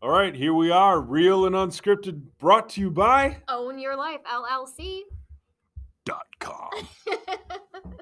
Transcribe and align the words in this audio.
All 0.00 0.10
right, 0.10 0.34
here 0.34 0.54
we 0.54 0.70
are, 0.70 1.00
real 1.00 1.46
and 1.46 1.56
unscripted, 1.56 2.22
brought 2.38 2.68
to 2.70 2.80
you 2.80 2.90
by 2.90 3.38
Own 3.48 3.78
Your 3.78 3.96
Life 3.96 4.20
LLC. 4.30 5.00
dot 6.04 6.26
com. 6.40 6.70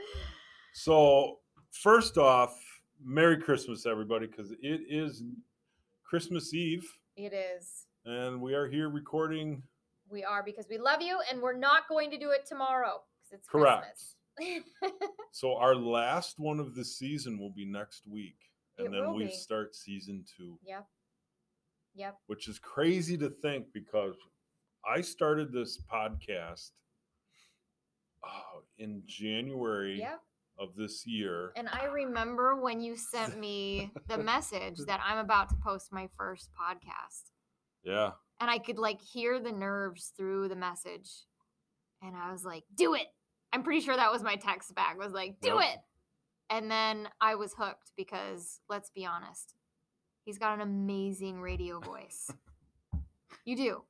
So, 0.78 1.38
first 1.72 2.16
off, 2.18 2.54
Merry 3.02 3.38
Christmas, 3.38 3.86
everybody, 3.86 4.26
because 4.26 4.52
it 4.52 4.82
is 4.88 5.24
Christmas 6.04 6.52
Eve, 6.54 6.86
it 7.16 7.32
is. 7.32 7.86
and 8.04 8.40
we 8.40 8.54
are 8.54 8.68
here 8.68 8.88
recording. 8.90 9.62
We 10.08 10.22
are 10.22 10.44
because 10.44 10.66
we 10.70 10.78
love 10.78 11.00
you 11.02 11.18
and 11.28 11.40
we're 11.42 11.56
not 11.58 11.88
going 11.88 12.10
to 12.12 12.18
do 12.18 12.30
it 12.30 12.46
tomorrow 12.46 13.00
because 13.18 13.38
it's 13.40 13.48
Correct. 13.48 13.84
Christmas. 14.36 14.64
So, 15.32 15.56
our 15.56 15.74
last 15.74 16.38
one 16.38 16.60
of 16.60 16.74
the 16.76 16.84
season 16.84 17.36
will 17.38 17.50
be 17.50 17.64
next 17.64 18.06
week, 18.06 18.36
and 18.78 18.88
It 18.88 18.92
then 18.92 19.14
we 19.14 19.24
be. 19.26 19.32
start 19.32 19.74
season 19.74 20.24
two, 20.36 20.56
yep. 20.64 20.86
Yep. 21.96 22.16
which 22.26 22.46
is 22.48 22.58
crazy 22.58 23.16
to 23.18 23.30
think 23.30 23.66
because 23.72 24.14
I 24.88 25.00
started 25.00 25.50
this 25.52 25.78
podcast 25.92 26.70
uh, 28.22 28.60
in 28.78 29.02
January 29.06 29.98
Yep. 29.98 30.20
of 30.58 30.74
this 30.76 31.06
year. 31.06 31.52
And 31.56 31.68
I 31.68 31.84
remember 31.86 32.56
when 32.60 32.80
you 32.80 32.96
sent 32.96 33.38
me 33.38 33.92
the 34.08 34.18
message 34.32 34.78
that 34.86 35.00
I'm 35.04 35.18
about 35.18 35.48
to 35.50 35.56
post 35.56 35.92
my 35.92 36.08
first 36.16 36.50
podcast. 36.58 37.30
Yeah. 37.82 38.12
And 38.40 38.50
I 38.50 38.58
could 38.58 38.78
like 38.78 39.00
hear 39.00 39.38
the 39.40 39.52
nerves 39.52 40.12
through 40.16 40.48
the 40.48 40.56
message. 40.56 41.10
And 42.02 42.14
I 42.16 42.30
was 42.30 42.44
like, 42.44 42.64
do 42.74 42.94
it. 42.94 43.06
I'm 43.52 43.62
pretty 43.62 43.80
sure 43.80 43.96
that 43.96 44.12
was 44.12 44.22
my 44.22 44.36
text 44.36 44.74
back. 44.74 44.98
was 44.98 45.12
like, 45.12 45.40
do 45.40 45.54
Yep. 45.54 45.60
it. 45.74 45.78
And 46.50 46.70
then 46.70 47.08
I 47.20 47.34
was 47.36 47.54
hooked 47.54 47.92
because 47.96 48.60
let's 48.68 48.90
be 48.90 49.04
honest, 49.06 49.54
he's 50.26 50.38
got 50.38 50.54
an 50.54 50.60
amazing 50.60 51.40
radio 51.40 51.80
voice. 51.80 52.30
you 53.46 53.56
do. 53.56 53.62
You 53.62 53.84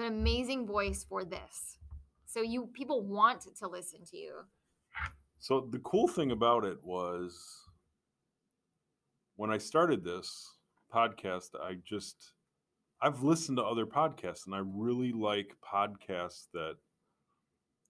have 0.00 0.02
an 0.12 0.18
amazing 0.18 0.66
voice 0.66 1.04
for 1.08 1.24
this. 1.24 1.78
So 2.26 2.40
you 2.42 2.66
people 2.72 3.02
want 3.06 3.42
to 3.58 3.68
listen 3.68 4.04
to 4.06 4.16
you. 4.16 4.32
So 5.38 5.68
the 5.70 5.78
cool 5.80 6.08
thing 6.08 6.32
about 6.32 6.64
it 6.64 6.82
was 6.82 7.64
when 9.36 9.50
I 9.50 9.58
started 9.58 10.02
this 10.02 10.54
podcast, 10.92 11.50
I 11.62 11.74
just 11.84 12.32
I've 13.00 13.22
listened 13.22 13.58
to 13.58 13.62
other 13.64 13.86
podcasts 13.86 14.46
and 14.46 14.54
I 14.54 14.60
really 14.64 15.12
like 15.12 15.54
podcasts 15.62 16.48
that 16.52 16.76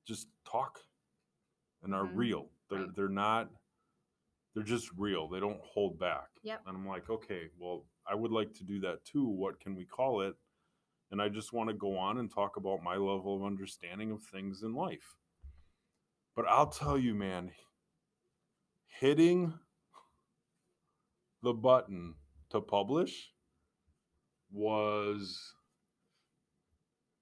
just 0.06 0.29
talk 0.45 0.79
and 1.83 1.95
are 1.95 2.05
Mhm. 2.05 2.17
real. 2.17 2.51
They're 2.69 2.81
Right. 2.81 2.95
they're 2.97 3.09
not 3.09 3.51
they're 4.59 4.67
just 4.67 4.91
real. 4.97 5.28
They 5.28 5.39
don't 5.39 5.61
hold 5.62 6.01
back. 6.01 6.27
Yep. 6.42 6.62
And 6.67 6.77
I'm 6.77 6.87
like, 6.87 7.09
okay, 7.09 7.42
well, 7.61 7.84
I 8.11 8.17
would 8.17 8.33
like 8.33 8.55
to 8.55 8.65
do 8.65 8.81
that 8.81 9.05
too. 9.05 9.25
What 9.25 9.61
can 9.61 9.77
we 9.77 9.84
call 9.84 10.23
it? 10.23 10.34
And 11.12 11.23
I 11.23 11.28
just 11.28 11.53
want 11.53 11.70
to 11.70 11.75
go 11.75 11.97
on 11.97 12.19
and 12.19 12.28
talk 12.28 12.56
about 12.56 12.83
my 12.83 12.95
level 12.95 13.37
of 13.37 13.45
understanding 13.45 14.11
of 14.11 14.20
things 14.20 14.65
in 14.65 14.75
life. 14.75 15.15
But 16.34 16.47
I'll 16.48 16.70
tell 16.70 16.98
you, 16.98 17.15
man, 17.15 17.53
hitting 19.00 19.55
the 21.45 21.53
button 21.53 22.15
to 22.50 22.61
publish 22.61 23.31
was 24.50 25.55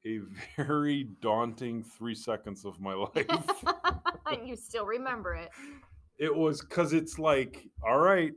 a 0.07 0.21
very 0.57 1.11
daunting 1.21 1.83
three 1.83 2.15
seconds 2.15 2.65
of 2.65 2.81
my 2.81 2.95
life. 2.95 3.65
and 4.27 4.49
you 4.49 4.57
still 4.57 4.87
remember 4.87 5.35
it. 5.35 5.51
It 6.19 6.35
was 6.35 6.61
because 6.61 6.93
it's 6.93 7.19
like, 7.19 7.67
all 7.87 7.99
right, 7.99 8.33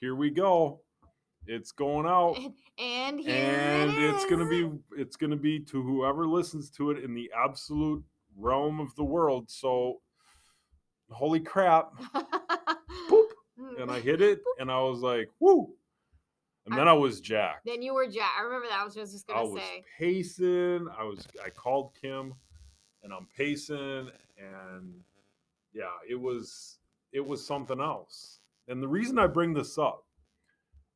here 0.00 0.14
we 0.14 0.30
go. 0.30 0.80
It's 1.46 1.72
going 1.72 2.06
out. 2.06 2.36
And, 2.36 2.54
and 2.78 3.20
here 3.20 3.34
and 3.34 3.90
it 3.92 4.14
it's 4.14 4.26
gonna 4.26 4.48
be 4.48 4.70
it's 4.96 5.16
gonna 5.16 5.36
be 5.36 5.60
to 5.60 5.82
whoever 5.82 6.26
listens 6.26 6.70
to 6.72 6.90
it 6.90 7.02
in 7.02 7.14
the 7.14 7.30
absolute 7.34 8.04
realm 8.36 8.80
of 8.80 8.94
the 8.96 9.04
world. 9.04 9.50
So 9.50 10.00
holy 11.10 11.40
crap. 11.40 11.90
Boop. 12.14 13.28
Hmm. 13.58 13.82
And 13.82 13.90
I 13.90 14.00
hit 14.00 14.20
it 14.20 14.40
and 14.58 14.70
I 14.70 14.80
was 14.80 15.00
like, 15.00 15.30
whoo. 15.40 15.74
And 16.66 16.76
then 16.76 16.86
I 16.86 16.92
was 16.92 17.22
jacked. 17.22 17.64
Then 17.64 17.80
you 17.80 17.94
were 17.94 18.06
Jack. 18.06 18.30
I 18.38 18.42
remember 18.42 18.66
that. 18.68 18.80
I 18.80 18.84
was 18.84 18.94
just, 18.94 19.12
just 19.12 19.30
I 19.30 19.34
gonna 19.34 19.48
was 19.48 19.62
say. 19.62 19.84
pacing. 19.98 20.86
I 20.98 21.02
was 21.02 21.26
I 21.42 21.48
called 21.48 21.92
Kim 21.98 22.34
and 23.02 23.12
I'm 23.12 23.26
pacing 23.34 24.10
and 24.36 24.92
yeah, 25.72 25.84
it 26.08 26.20
was 26.20 26.78
it 27.12 27.24
was 27.26 27.46
something 27.46 27.80
else. 27.80 28.40
And 28.68 28.82
the 28.82 28.88
reason 28.88 29.18
I 29.18 29.26
bring 29.26 29.54
this 29.54 29.78
up 29.78 30.04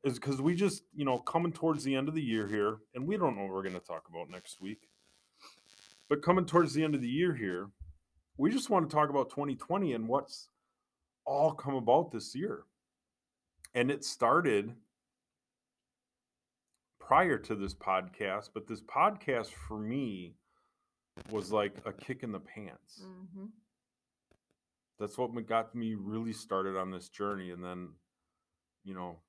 is 0.03 0.19
because 0.19 0.41
we 0.41 0.53
just, 0.53 0.83
you 0.93 1.05
know, 1.05 1.17
coming 1.19 1.53
towards 1.53 1.83
the 1.83 1.95
end 1.95 2.07
of 2.07 2.13
the 2.15 2.21
year 2.21 2.47
here, 2.47 2.77
and 2.93 3.07
we 3.07 3.17
don't 3.17 3.35
know 3.35 3.43
what 3.43 3.53
we're 3.53 3.63
gonna 3.63 3.79
talk 3.79 4.07
about 4.09 4.29
next 4.29 4.61
week. 4.61 4.89
But 6.09 6.21
coming 6.21 6.45
towards 6.45 6.73
the 6.73 6.83
end 6.83 6.93
of 6.95 7.01
the 7.01 7.09
year 7.09 7.33
here, 7.33 7.71
we 8.37 8.51
just 8.51 8.69
want 8.69 8.89
to 8.89 8.95
talk 8.95 9.09
about 9.09 9.29
2020 9.29 9.93
and 9.93 10.07
what's 10.07 10.49
all 11.25 11.53
come 11.53 11.75
about 11.75 12.11
this 12.11 12.35
year. 12.35 12.65
And 13.73 13.89
it 13.89 14.03
started 14.03 14.75
prior 16.99 17.37
to 17.37 17.55
this 17.55 17.73
podcast, 17.73 18.49
but 18.53 18.67
this 18.67 18.81
podcast 18.81 19.47
for 19.47 19.79
me 19.79 20.35
was 21.29 21.51
like 21.51 21.75
a 21.85 21.93
kick 21.93 22.23
in 22.23 22.31
the 22.31 22.39
pants. 22.39 23.03
Mhm. 23.03 23.51
That's 24.99 25.17
what 25.17 25.31
got 25.47 25.73
me 25.75 25.95
really 25.95 26.33
started 26.33 26.77
on 26.77 26.91
this 26.91 27.09
journey. 27.09 27.51
And 27.51 27.63
then, 27.63 27.89
you 28.83 28.93
know, 28.93 29.19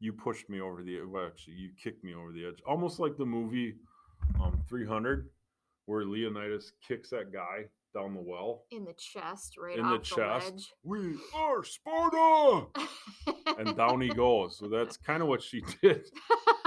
you 0.00 0.12
pushed 0.12 0.48
me 0.50 0.60
over 0.60 0.82
the 0.82 1.02
well, 1.02 1.26
actually, 1.26 1.54
you 1.54 1.70
kicked 1.82 2.04
me 2.04 2.14
over 2.14 2.32
the 2.32 2.46
edge, 2.46 2.60
almost 2.66 3.00
like 3.00 3.16
the 3.16 3.24
movie 3.24 3.74
um, 4.42 4.62
300, 4.68 5.28
where 5.86 6.04
Leonidas 6.04 6.72
kicks 6.86 7.10
that 7.10 7.32
guy 7.32 7.64
down 7.94 8.14
the 8.14 8.20
well 8.20 8.64
In 8.70 8.84
the 8.84 8.92
chest, 8.92 9.56
right 9.58 9.78
in 9.78 9.88
the 9.88 9.98
chest. 9.98 10.74
We 10.84 11.14
are 11.34 11.64
Sparta, 11.64 12.66
and 13.58 13.76
down 13.76 14.00
he 14.02 14.08
goes. 14.08 14.58
So 14.58 14.68
that's 14.68 14.96
kind 14.96 15.22
of 15.22 15.28
what 15.28 15.42
she 15.42 15.62
did 15.82 16.04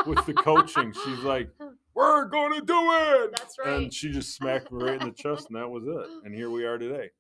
with 0.08 0.26
the 0.26 0.34
coaching. 0.34 0.92
She's 0.92 1.20
like, 1.20 1.50
"We're 1.94 2.26
gonna 2.26 2.62
do 2.62 2.92
it." 2.92 3.32
That's 3.38 3.58
right. 3.60 3.76
And 3.76 3.94
she 3.94 4.12
just 4.12 4.36
smacked 4.36 4.72
me 4.72 4.84
right 4.84 5.00
in 5.00 5.08
the 5.08 5.14
chest, 5.14 5.48
and 5.50 5.58
that 5.60 5.70
was 5.70 5.84
it. 5.86 6.26
And 6.26 6.34
here 6.34 6.50
we 6.50 6.66
are 6.66 6.78
today. 6.78 7.12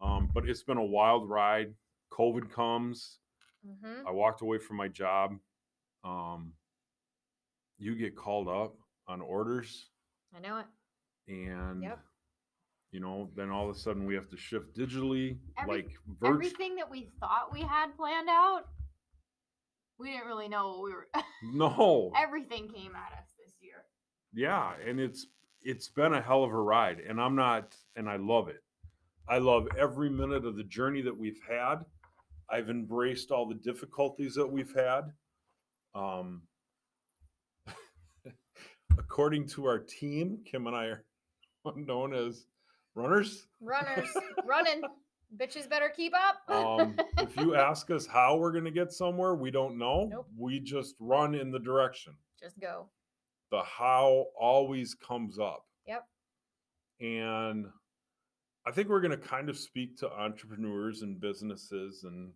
Um, 0.00 0.28
but 0.34 0.48
it's 0.48 0.62
been 0.62 0.76
a 0.78 0.84
wild 0.84 1.28
ride. 1.28 1.74
COVID 2.12 2.50
comes. 2.50 3.18
hmm 3.64 4.06
I 4.06 4.10
walked 4.10 4.42
away 4.42 4.58
from 4.58 4.76
my 4.76 4.88
job. 4.88 5.36
Um, 6.04 6.52
you 7.78 7.94
get 7.96 8.14
called 8.16 8.48
up 8.48 8.76
on 9.08 9.20
orders, 9.20 9.88
I 10.34 10.40
know 10.40 10.58
it. 10.58 10.66
and 11.28 11.82
Yep. 11.82 12.00
you 12.92 13.00
know, 13.00 13.30
then 13.36 13.50
all 13.50 13.68
of 13.68 13.76
a 13.76 13.78
sudden 13.78 14.06
we 14.06 14.14
have 14.14 14.28
to 14.30 14.36
shift 14.36 14.74
digitally, 14.76 15.38
Every- 15.58 15.82
like 15.82 15.90
virtual. 16.06 16.34
Everything 16.36 16.76
that 16.76 16.90
we 16.90 17.10
thought 17.20 17.52
we 17.52 17.62
had 17.62 17.96
planned 17.96 18.28
out, 18.28 18.68
we 19.98 20.10
didn't 20.12 20.26
really 20.26 20.48
know 20.48 20.70
what 20.70 20.82
we 20.84 20.92
were. 20.92 21.08
No, 21.54 22.12
Everything 22.16 22.68
came 22.68 22.94
at 22.96 23.12
us 23.18 23.34
this 23.38 23.54
year. 23.60 23.84
yeah, 24.32 24.72
and 24.86 24.98
it's 25.00 25.26
it's 25.62 25.88
been 25.88 26.12
a 26.14 26.20
hell 26.22 26.44
of 26.44 26.50
a 26.52 26.60
ride, 26.60 27.00
and 27.00 27.20
I'm 27.20 27.34
not, 27.34 27.74
and 27.96 28.08
I 28.08 28.16
love 28.16 28.48
it. 28.48 28.62
I 29.28 29.38
love 29.38 29.66
every 29.76 30.08
minute 30.08 30.44
of 30.44 30.56
the 30.56 30.64
journey 30.64 31.02
that 31.02 31.16
we've 31.16 31.40
had. 31.48 31.76
I've 32.48 32.70
embraced 32.70 33.30
all 33.32 33.46
the 33.46 33.56
difficulties 33.56 34.34
that 34.34 34.46
we've 34.46 34.72
had. 34.74 35.12
Um, 35.94 36.42
according 38.98 39.48
to 39.48 39.64
our 39.66 39.80
team, 39.80 40.38
Kim 40.44 40.66
and 40.66 40.76
I 40.76 40.86
are 40.86 41.04
known 41.76 42.14
as 42.14 42.46
runners. 42.94 43.46
Runners 43.60 44.08
running. 44.46 44.82
Bitches 45.36 45.68
better 45.68 45.88
keep 45.88 46.12
up. 46.14 46.54
Um, 46.56 46.96
if 47.18 47.36
you 47.36 47.56
ask 47.56 47.90
us 47.90 48.06
how 48.06 48.36
we're 48.36 48.52
going 48.52 48.64
to 48.64 48.70
get 48.70 48.92
somewhere, 48.92 49.34
we 49.34 49.50
don't 49.50 49.76
know. 49.76 50.08
Nope. 50.08 50.28
We 50.38 50.60
just 50.60 50.94
run 51.00 51.34
in 51.34 51.50
the 51.50 51.58
direction. 51.58 52.14
Just 52.40 52.60
go. 52.60 52.86
The 53.50 53.60
how 53.62 54.26
always 54.38 54.94
comes 54.94 55.40
up. 55.40 55.64
Yep. 55.88 56.04
And 57.00 57.66
I 58.66 58.72
think 58.72 58.88
we're 58.88 59.00
going 59.00 59.12
to 59.12 59.16
kind 59.16 59.48
of 59.48 59.56
speak 59.56 59.96
to 59.98 60.10
entrepreneurs 60.10 61.02
and 61.02 61.20
businesses 61.20 62.02
and 62.02 62.32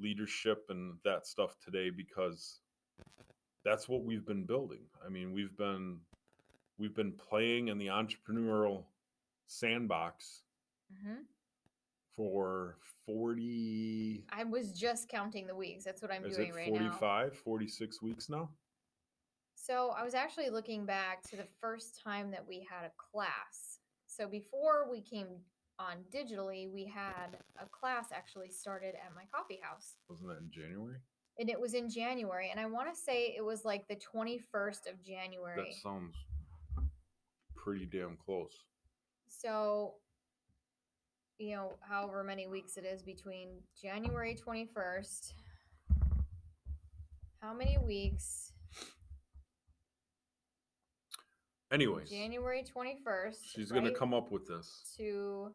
leadership 0.00 0.66
and 0.70 0.94
that 1.04 1.26
stuff 1.26 1.56
today 1.64 1.88
because 1.90 2.60
that's 3.64 3.88
what 3.88 4.04
we've 4.04 4.26
been 4.26 4.44
building. 4.44 4.82
I 5.04 5.08
mean, 5.08 5.32
we've 5.32 5.56
been 5.56 5.98
we've 6.78 6.94
been 6.94 7.12
playing 7.12 7.68
in 7.68 7.78
the 7.78 7.86
entrepreneurial 7.86 8.84
sandbox 9.46 10.42
hmm 11.02 11.22
for 12.16 12.78
40 13.04 14.24
I 14.32 14.44
was 14.44 14.72
just 14.72 15.06
counting 15.06 15.46
the 15.46 15.54
weeks. 15.54 15.84
That's 15.84 16.00
what 16.00 16.10
I'm 16.10 16.22
doing 16.22 16.54
right 16.54 16.72
now. 16.72 16.92
45 16.92 17.36
46 17.36 18.00
weeks 18.00 18.30
now 18.30 18.48
So 19.54 19.92
I 19.94 20.02
was 20.02 20.14
actually 20.14 20.48
looking 20.48 20.86
back 20.86 21.22
to 21.28 21.36
the 21.36 21.44
first 21.60 22.00
time 22.02 22.30
that 22.30 22.46
we 22.48 22.66
had 22.70 22.86
a 22.86 22.92
class. 22.96 23.65
So 24.16 24.26
before 24.26 24.88
we 24.90 25.00
came 25.00 25.26
on 25.78 25.96
digitally, 26.14 26.72
we 26.72 26.84
had 26.84 27.36
a 27.60 27.66
class 27.66 28.06
actually 28.12 28.48
started 28.48 28.94
at 28.94 29.14
my 29.14 29.24
coffee 29.32 29.60
house. 29.62 29.96
wasn't 30.08 30.30
that 30.30 30.38
in 30.38 30.50
january 30.50 31.00
and 31.38 31.50
it 31.50 31.60
was 31.60 31.74
in 31.74 31.90
January, 31.90 32.50
and 32.50 32.58
I 32.58 32.66
want 32.66 32.92
to 32.92 32.98
say 32.98 33.34
it 33.36 33.44
was 33.44 33.64
like 33.64 33.86
the 33.88 33.96
21st 33.96 34.90
of 34.90 35.02
January. 35.02 35.56
That 35.56 35.82
sounds 35.82 36.14
pretty 37.54 37.86
damn 37.86 38.16
close. 38.16 38.64
So, 39.28 39.94
you 41.38 41.54
know, 41.56 41.72
however 41.80 42.24
many 42.24 42.46
weeks 42.46 42.76
it 42.76 42.84
is 42.84 43.02
between 43.02 43.48
January 43.80 44.34
21st. 44.34 45.34
How 47.40 47.52
many 47.52 47.76
weeks? 47.84 48.52
Anyways, 51.76 52.08
January 52.08 52.64
21st. 52.64 53.36
she's 53.54 53.70
gonna 53.70 53.92
come 53.92 54.14
up 54.14 54.32
with 54.32 54.46
this. 54.46 54.94
to 54.96 55.54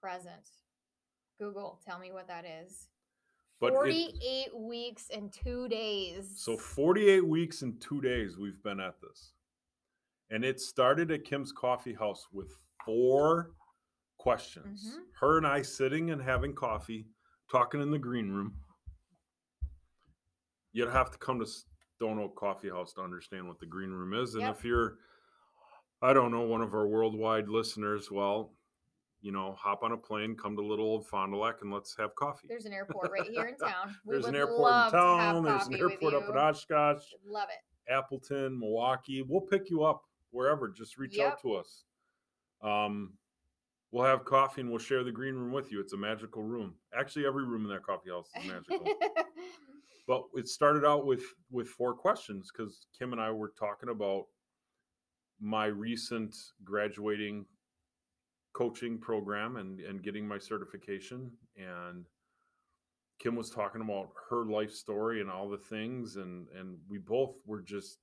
present. 0.00 0.48
Google, 1.40 1.80
tell 1.84 1.98
me 1.98 2.12
what 2.12 2.28
that 2.28 2.44
is. 2.44 2.88
But 3.58 3.72
it- 3.72 3.74
48 3.74 4.56
weeks 4.56 5.10
and 5.10 5.32
two 5.32 5.66
days. 5.66 6.40
So 6.40 6.56
48 6.56 7.26
weeks 7.26 7.62
and 7.62 7.80
two 7.82 8.00
days 8.00 8.38
we've 8.38 8.62
been 8.62 8.78
at 8.78 9.00
this. 9.00 9.32
And 10.30 10.44
it 10.44 10.60
started 10.60 11.10
at 11.10 11.24
Kim's 11.24 11.50
Coffee 11.50 11.94
House 11.94 12.28
with 12.30 12.56
four 12.84 13.56
questions. 14.18 14.94
Mhm. 14.96 15.06
Her 15.18 15.38
and 15.38 15.46
I 15.48 15.62
sitting 15.62 16.10
and 16.12 16.22
having 16.22 16.54
coffee, 16.54 17.08
talking 17.50 17.80
in 17.82 17.90
the 17.90 17.98
green 17.98 18.30
room. 18.30 18.62
You'd 20.72 20.90
have 20.90 21.10
to 21.10 21.18
come 21.18 21.40
to 21.40 21.46
Stone 21.46 22.20
Oak 22.20 22.36
Coffee 22.36 22.70
House 22.70 22.92
to 22.94 23.00
understand 23.02 23.48
what 23.48 23.58
the 23.58 23.66
green 23.66 23.90
room 23.90 24.14
is. 24.14 24.34
And 24.34 24.42
Yep. 24.42 24.56
if 24.58 24.64
you're, 24.64 24.98
I 26.04 26.12
don't 26.12 26.30
know, 26.30 26.42
one 26.42 26.60
of 26.60 26.74
our 26.74 26.86
worldwide 26.86 27.48
listeners, 27.48 28.10
well, 28.10 28.52
you 29.22 29.32
know, 29.32 29.56
hop 29.58 29.82
on 29.82 29.92
a 29.92 29.96
plane, 29.96 30.36
come 30.36 30.54
to 30.54 30.62
little 30.62 30.84
old 30.84 31.06
Fond 31.06 31.32
du 31.32 31.38
Lac, 31.38 31.62
and 31.62 31.72
let's 31.72 31.96
have 31.96 32.14
coffee. 32.14 32.46
There's 32.46 32.66
an 32.66 32.74
airport 32.74 33.10
right 33.10 33.26
here 33.26 33.46
in 33.46 33.56
town. 33.68 33.96
We 34.04 34.12
There's 34.12 34.26
an 34.26 34.36
airport 34.36 34.58
in 34.58 34.62
love 34.64 34.90
to 34.92 34.98
town. 34.98 35.44
There's 35.44 35.66
an 35.66 35.76
airport 35.76 36.12
up 36.12 36.28
in. 36.28 36.36
Oshkosh. 36.36 37.04
Love 37.26 37.48
it. 37.48 37.90
Appleton, 37.90 38.58
Milwaukee. 38.60 39.22
We'll 39.26 39.40
pick 39.40 39.70
you 39.70 39.82
up 39.84 40.02
wherever. 40.30 40.68
Just 40.68 40.98
reach 40.98 41.16
Yep. 41.16 41.32
out 41.32 41.40
to 41.40 41.54
us. 41.54 41.84
Um, 42.60 43.14
we'll 43.90 44.04
have 44.04 44.26
coffee 44.26 44.60
and 44.60 44.68
we'll 44.68 44.78
share 44.78 45.04
the 45.04 45.12
green 45.12 45.34
room 45.34 45.52
with 45.52 45.72
you. 45.72 45.80
It's 45.80 45.94
a 45.94 45.96
magical 45.96 46.42
room. 46.42 46.74
Actually, 46.94 47.24
every 47.24 47.46
room 47.46 47.64
in 47.64 47.70
that 47.70 47.82
coffee 47.82 48.10
house 48.10 48.28
is 48.36 48.46
magical. 48.46 48.86
but 50.06 50.24
it 50.34 50.48
started 50.48 50.84
out 50.84 51.06
with 51.06 51.22
with 51.50 51.68
four 51.68 51.94
questions 51.94 52.50
because 52.52 52.88
Kim 52.98 53.12
and 53.12 53.20
I 53.22 53.30
were 53.30 53.54
talking 53.58 53.88
about 53.88 54.26
my 55.40 55.66
recent 55.66 56.34
graduating 56.64 57.46
coaching 58.52 58.98
program 58.98 59.56
and 59.56 59.80
and 59.80 60.02
getting 60.02 60.26
my 60.26 60.38
certification 60.38 61.30
and 61.56 62.06
Kim 63.18 63.36
was 63.36 63.50
talking 63.50 63.80
about 63.80 64.10
her 64.30 64.44
life 64.46 64.72
story 64.72 65.20
and 65.20 65.30
all 65.30 65.48
the 65.48 65.58
things 65.58 66.16
and 66.16 66.48
and 66.50 66.78
we 66.88 66.98
both 66.98 67.36
were 67.46 67.62
just 67.62 67.98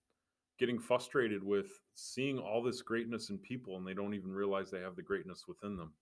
getting 0.59 0.77
frustrated 0.79 1.43
with 1.43 1.81
seeing 1.95 2.37
all 2.37 2.61
this 2.61 2.81
greatness 2.81 3.29
in 3.29 3.37
people 3.39 3.77
and 3.77 3.87
they 3.87 3.93
don't 3.93 4.13
even 4.13 4.31
realize 4.31 4.69
they 4.69 4.81
have 4.81 4.95
the 4.95 5.01
greatness 5.01 5.47
within 5.47 5.75
them 5.77 5.93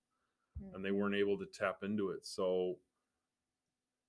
and 0.74 0.84
they 0.84 0.90
Mhm. 0.90 0.96
weren't 1.00 1.16
able 1.16 1.38
to 1.38 1.46
tap 1.46 1.84
into 1.84 2.10
it. 2.10 2.26
So, 2.26 2.80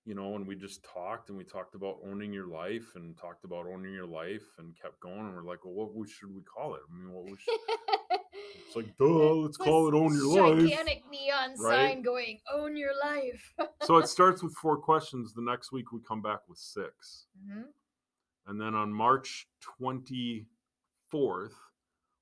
you 0.04 0.14
know, 0.14 0.34
and 0.34 0.46
we 0.46 0.56
just 0.56 0.84
talked 0.84 1.28
and 1.28 1.36
we 1.38 1.44
talked 1.44 1.74
about 1.74 1.98
owning 2.08 2.32
your 2.32 2.46
life 2.46 2.92
and 2.94 3.16
talked 3.16 3.44
about 3.44 3.66
owning 3.66 3.92
your 3.92 4.06
life 4.06 4.44
and 4.58 4.74
kept 4.80 4.98
going. 5.00 5.20
And 5.20 5.34
we're 5.34 5.44
like, 5.44 5.64
well, 5.64 5.90
what 5.92 6.08
should 6.08 6.34
we 6.34 6.42
call 6.42 6.74
it? 6.74 6.80
I 6.90 6.94
mean, 6.96 7.12
what 7.12 7.24
we 7.24 7.36
should, 7.36 7.54
it's 8.66 8.76
like, 8.76 8.96
duh, 8.98 9.04
let's 9.04 9.56
call 9.58 9.88
it 9.88 9.94
own 9.94 10.14
your 10.14 10.42
life. 10.42 10.60
Gigantic 10.60 11.02
neon 11.10 11.54
right? 11.58 11.88
sign 11.88 12.02
going, 12.02 12.40
"Own 12.52 12.76
your 12.76 12.92
life." 13.02 13.52
So 13.82 13.98
it 13.98 14.08
starts 14.16 14.42
with 14.42 14.54
four 14.54 14.76
questions. 14.76 15.34
The 15.34 15.42
next 15.42 15.72
week 15.72 15.92
we 15.92 16.00
come 16.06 16.22
back 16.22 16.40
with 16.48 16.58
six. 16.58 17.26
Mhm. 17.44 17.64
And 18.46 18.60
then 18.60 18.74
on 18.74 18.92
March 18.92 19.48
24th 19.80 21.54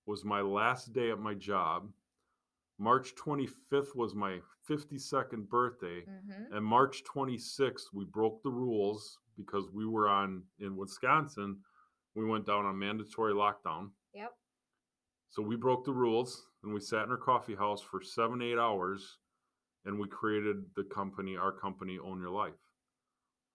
was 0.06 0.24
my 0.24 0.40
last 0.40 0.92
day 0.92 1.10
at 1.10 1.18
my 1.18 1.34
job. 1.34 1.90
March 2.78 3.14
25th 3.14 3.94
was 3.94 4.14
my 4.14 4.40
52nd 4.68 5.48
birthday. 5.48 6.04
Mhm. 6.04 6.52
And 6.56 6.64
March 6.64 7.02
26th, 7.04 7.92
we 7.92 8.04
broke 8.04 8.42
the 8.42 8.50
rules 8.50 9.18
because 9.36 9.70
we 9.70 9.86
were 9.86 10.08
on 10.08 10.44
in 10.58 10.76
Wisconsin. 10.76 11.62
We 12.14 12.24
went 12.24 12.44
down 12.46 12.66
on 12.66 12.78
mandatory 12.78 13.32
lockdown. 13.32 13.92
Yep. 14.12 14.36
So 15.30 15.42
we 15.42 15.56
broke 15.56 15.84
the 15.84 15.92
rules 15.92 16.48
and 16.62 16.72
we 16.74 16.80
sat 16.80 17.04
in 17.04 17.10
our 17.10 17.16
coffee 17.16 17.54
house 17.54 17.82
for 17.82 18.00
seven, 18.02 18.42
eight 18.42 18.58
hours 18.58 19.18
and 19.84 19.98
we 19.98 20.08
created 20.08 20.74
the 20.74 20.84
company, 20.84 21.36
our 21.36 21.52
company, 21.52 21.98
Own 21.98 22.20
Your 22.20 22.30
Life. 22.30 22.60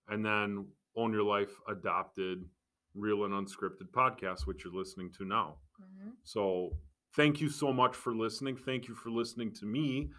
And 0.08 0.26
then 0.26 0.72
Own 0.96 1.12
Your 1.12 1.24
Life 1.24 1.60
adopted 1.68 2.50
Real 2.96 3.26
and 3.26 3.34
Unscripted 3.34 3.90
podcast, 3.92 4.46
which 4.46 4.64
you're 4.64 4.74
listening 4.74 5.12
to 5.14 5.26
now. 5.26 5.58
Mhm. 5.82 6.16
So 6.24 6.78
thank 7.14 7.42
you 7.42 7.50
so 7.50 7.74
much 7.74 7.96
for 7.96 8.16
listening. 8.16 8.56
Thank 8.56 8.88
you 8.88 8.96
for 8.96 9.10
listening 9.10 9.52
to 9.56 9.66
me 9.66 10.12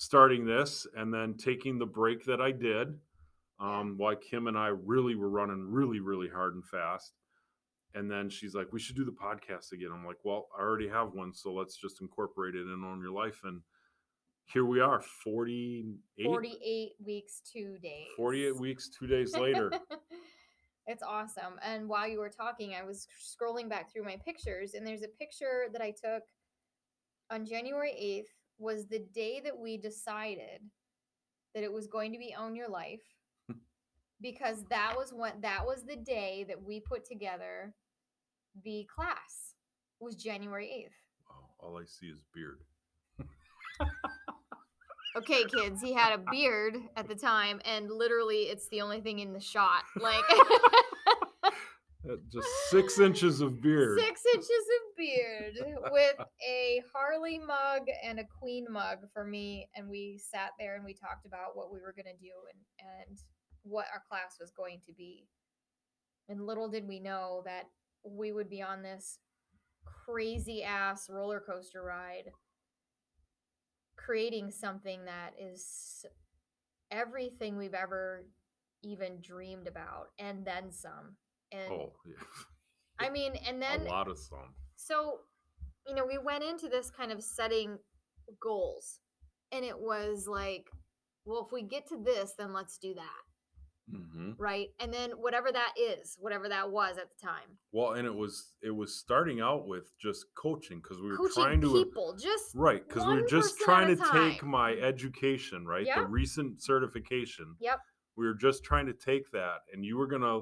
starting 0.00 0.46
this 0.46 0.86
and 0.96 1.12
then 1.12 1.34
taking 1.34 1.78
the 1.78 1.84
break 1.84 2.24
that 2.24 2.40
I 2.40 2.52
did. 2.52 2.98
Um, 3.60 3.96
while 3.98 4.16
Kim 4.16 4.46
and 4.46 4.56
I 4.56 4.68
really 4.68 5.14
were 5.14 5.28
running 5.28 5.70
really, 5.70 6.00
really 6.00 6.28
hard 6.28 6.54
and 6.54 6.64
fast. 6.64 7.12
And 7.94 8.10
then 8.10 8.30
she's 8.30 8.54
like, 8.54 8.72
we 8.72 8.80
should 8.80 8.96
do 8.96 9.04
the 9.04 9.12
podcast 9.12 9.72
again. 9.72 9.90
I'm 9.92 10.06
like, 10.06 10.16
well, 10.24 10.48
I 10.58 10.62
already 10.62 10.88
have 10.88 11.12
one. 11.12 11.34
So 11.34 11.52
let's 11.52 11.76
just 11.76 12.00
incorporate 12.00 12.54
it 12.54 12.62
in 12.62 12.82
Own 12.82 13.02
Your 13.02 13.10
Life. 13.10 13.40
And 13.44 13.60
here 14.46 14.64
we 14.64 14.80
are, 14.80 15.02
48, 15.22 16.24
48 16.24 16.92
weeks, 17.04 17.42
two 17.52 17.76
days. 17.82 18.06
48 18.16 18.56
weeks, 18.58 18.88
two 18.88 19.06
days 19.06 19.36
later. 19.36 19.70
it's 20.86 21.02
awesome. 21.02 21.58
And 21.62 21.86
while 21.86 22.08
you 22.08 22.20
were 22.20 22.30
talking, 22.30 22.74
I 22.74 22.84
was 22.84 23.06
scrolling 23.20 23.68
back 23.68 23.92
through 23.92 24.04
my 24.04 24.16
pictures, 24.24 24.72
and 24.72 24.86
there's 24.86 25.02
a 25.02 25.08
picture 25.08 25.66
that 25.74 25.82
I 25.82 25.90
took 25.90 26.22
on 27.30 27.44
January 27.44 27.92
8th, 27.92 28.39
was 28.60 28.86
the 28.86 29.04
day 29.12 29.40
that 29.42 29.58
we 29.58 29.76
decided 29.76 30.60
that 31.54 31.64
it 31.64 31.72
was 31.72 31.86
going 31.86 32.12
to 32.12 32.18
be 32.18 32.34
Own 32.38 32.54
Your 32.54 32.68
Life. 32.68 33.02
Hmm. 33.48 33.58
because 34.20 34.64
that 34.70 34.94
was 34.96 35.12
what 35.12 35.40
that 35.42 35.66
was 35.66 35.82
the 35.82 35.96
day 35.96 36.44
that 36.48 36.62
we 36.62 36.80
put 36.80 37.04
together 37.04 37.74
the 38.64 38.86
class 38.94 39.54
was 40.00 40.14
January 40.14 40.88
8th. 40.88 41.28
wow, 41.28 41.48
all 41.58 41.78
I 41.78 41.84
see 41.84 42.06
is 42.06 42.20
beard. 42.34 42.60
Okay, 45.16 45.42
kids, 45.44 45.82
he 45.82 45.92
had 45.92 46.12
a 46.12 46.22
beard 46.30 46.76
at 46.96 47.08
the 47.08 47.16
time, 47.16 47.60
and 47.64 47.90
literally, 47.90 48.42
it's 48.42 48.68
the 48.68 48.80
only 48.80 49.00
thing 49.00 49.18
in 49.18 49.32
the 49.32 49.40
shot. 49.40 49.82
Like 50.00 50.22
Uh, 52.08 52.16
just 52.32 52.48
six 52.70 52.98
inches 52.98 53.40
of 53.40 53.60
beard. 53.60 53.98
six 53.98 54.22
inches 54.34 54.48
of 54.48 54.96
beard 54.96 55.82
with 55.92 56.16
a 56.48 56.82
Harley 56.94 57.38
mug 57.38 57.82
and 58.02 58.18
a 58.18 58.24
Queen 58.40 58.66
mug 58.70 58.98
for 59.12 59.24
me. 59.24 59.68
And 59.74 59.88
we 59.88 60.18
sat 60.18 60.52
there 60.58 60.76
and 60.76 60.84
we 60.84 60.94
talked 60.94 61.26
about 61.26 61.54
what 61.56 61.70
we 61.70 61.78
were 61.78 61.94
going 61.94 62.06
to 62.06 62.20
do 62.20 62.32
and, 62.52 63.08
and 63.08 63.18
what 63.62 63.86
our 63.92 64.02
class 64.08 64.36
was 64.40 64.50
going 64.50 64.80
to 64.86 64.92
be. 64.92 65.26
And 66.28 66.46
little 66.46 66.68
did 66.68 66.88
we 66.88 67.00
know 67.00 67.42
that 67.44 67.64
we 68.04 68.32
would 68.32 68.48
be 68.48 68.62
on 68.62 68.82
this 68.82 69.18
crazy 69.84 70.62
ass 70.62 71.08
roller 71.10 71.40
coaster 71.40 71.82
ride 71.82 72.30
creating 73.96 74.50
something 74.50 75.04
that 75.04 75.32
is 75.38 76.04
everything 76.90 77.56
we've 77.56 77.74
ever 77.74 78.24
even 78.82 79.18
dreamed 79.20 79.66
about 79.66 80.08
and 80.18 80.44
then 80.44 80.72
some 80.72 81.16
and 81.52 81.72
Oh, 81.72 81.92
yeah. 82.06 82.14
i 82.98 83.08
mean 83.10 83.32
and 83.48 83.60
then 83.62 83.82
a 83.82 83.84
lot 83.84 84.08
of 84.08 84.18
some. 84.18 84.54
so 84.76 85.20
you 85.86 85.94
know 85.94 86.04
we 86.06 86.18
went 86.18 86.44
into 86.44 86.68
this 86.68 86.90
kind 86.90 87.10
of 87.10 87.22
setting 87.22 87.78
goals 88.40 89.00
and 89.52 89.64
it 89.64 89.78
was 89.78 90.26
like 90.28 90.66
well 91.24 91.44
if 91.46 91.52
we 91.52 91.62
get 91.62 91.86
to 91.88 91.96
this 91.96 92.34
then 92.38 92.52
let's 92.52 92.78
do 92.78 92.94
that 92.94 93.24
hmm 93.90 94.32
right 94.38 94.68
and 94.78 94.92
then 94.94 95.10
whatever 95.12 95.50
that 95.50 95.72
is 95.76 96.16
whatever 96.20 96.48
that 96.48 96.70
was 96.70 96.96
at 96.96 97.08
the 97.10 97.26
time 97.26 97.58
Well, 97.72 97.92
and 97.92 98.06
it 98.06 98.14
was 98.14 98.52
it 98.62 98.70
was 98.70 98.94
starting 98.96 99.40
out 99.40 99.66
with 99.66 99.90
just 99.98 100.26
coaching 100.36 100.80
because 100.80 101.00
we 101.00 101.08
were 101.08 101.16
coaching 101.16 101.42
trying 101.42 101.60
to 101.62 101.72
people 101.72 102.16
just 102.16 102.54
right 102.54 102.86
because 102.86 103.04
we 103.04 103.14
were 103.14 103.26
just 103.26 103.58
trying 103.58 103.88
to 103.88 104.00
take 104.12 104.44
my 104.44 104.74
education 104.74 105.66
right 105.66 105.86
the 105.92 106.06
recent 106.06 106.62
certification. 106.62 107.56
Yep. 107.60 107.80
We 108.16 108.26
were 108.26 108.34
just 108.34 108.62
trying 108.62 108.86
to 108.86 108.92
take 108.92 109.30
that, 109.32 109.58
and 109.72 109.84
you 109.84 109.96
were 109.96 110.06
gonna 110.06 110.40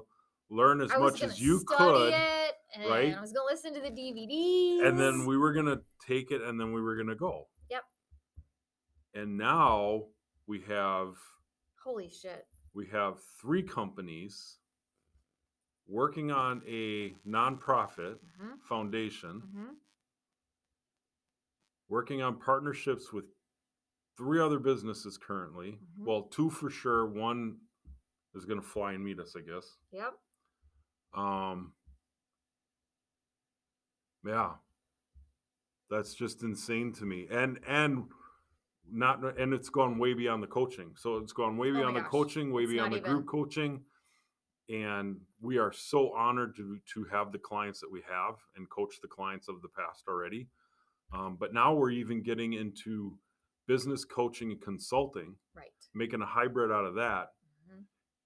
learn 0.50 0.80
as 0.80 0.90
much 0.98 1.22
as 1.22 1.40
you 1.40 1.62
could, 1.66 2.12
it, 2.14 2.54
and 2.74 2.88
right? 2.90 3.14
i 3.16 3.20
was 3.20 3.32
gonna 3.32 3.44
listen 3.50 3.74
to 3.74 3.80
the 3.80 3.90
DVD. 3.90 4.86
and 4.86 4.98
then 4.98 5.26
we 5.26 5.36
were 5.36 5.52
gonna 5.52 5.80
take 6.06 6.30
it, 6.30 6.42
and 6.42 6.58
then 6.60 6.72
we 6.72 6.80
were 6.80 6.96
gonna 6.96 7.14
go. 7.14 7.48
Yep. 7.70 7.82
And 9.14 9.36
now 9.36 10.04
we 10.46 10.60
have 10.68 11.14
holy 11.84 12.08
shit 12.10 12.46
we 12.74 12.86
have 12.86 13.18
three 13.40 13.62
companies 13.62 14.58
working 15.86 16.30
on 16.30 16.62
a 16.68 17.14
nonprofit 17.26 18.16
hmm 18.38 18.54
foundation 18.68 19.42
hmm 19.54 19.72
working 21.88 22.20
on 22.22 22.38
partnerships 22.38 23.12
with 23.12 23.24
three 24.16 24.40
other 24.40 24.58
businesses 24.58 25.16
currently 25.16 25.78
Mhm. 25.98 26.04
well 26.04 26.22
two 26.24 26.50
for 26.50 26.68
sure 26.70 27.06
one 27.06 27.58
is 28.34 28.44
going 28.44 28.60
to 28.60 28.66
fly 28.66 28.92
and 28.92 29.02
meet 29.02 29.18
us, 29.18 29.34
I 29.36 29.40
guess. 29.40 29.78
Yep. 29.90 30.14
Um, 31.14 31.72
yeah, 34.26 34.52
that's 35.90 36.14
just 36.14 36.42
insane 36.42 36.92
to 36.94 37.04
me, 37.04 37.26
and 37.30 37.58
and 37.66 38.04
not 38.90 39.38
and 39.38 39.52
it's 39.52 39.68
gone 39.68 39.98
way 39.98 40.14
beyond 40.14 40.42
the 40.42 40.46
coaching. 40.46 40.92
So 40.96 41.16
it's 41.18 41.32
gone 41.32 41.56
way 41.56 41.70
Oh 41.70 41.74
beyond 41.74 41.96
the 41.96 42.00
gosh. 42.00 42.10
coaching, 42.10 42.52
way 42.52 42.64
It's 42.64 42.72
beyond 42.72 42.92
the 42.92 43.00
group 43.00 43.26
coaching, 43.26 43.80
and 44.68 45.16
we 45.40 45.58
are 45.58 45.72
so 45.72 46.12
honored 46.14 46.56
to 46.56 46.78
to 46.94 47.04
have 47.04 47.32
the 47.32 47.38
clients 47.38 47.80
that 47.80 47.90
we 47.90 48.02
have 48.08 48.34
and 48.56 48.68
coach 48.70 49.00
the 49.00 49.08
clients 49.08 49.48
of 49.48 49.62
the 49.62 49.68
past 49.68 50.04
already. 50.08 50.48
Um, 51.12 51.36
but 51.40 51.54
now 51.54 51.72
we're 51.74 51.90
even 51.90 52.22
getting 52.22 52.52
into 52.52 53.16
business 53.66 54.04
coaching 54.04 54.50
and 54.50 54.60
consulting, 54.60 55.36
Right. 55.54 55.72
making 55.94 56.20
a 56.20 56.26
hybrid 56.26 56.70
out 56.70 56.84
of 56.84 56.94
that. 56.96 57.32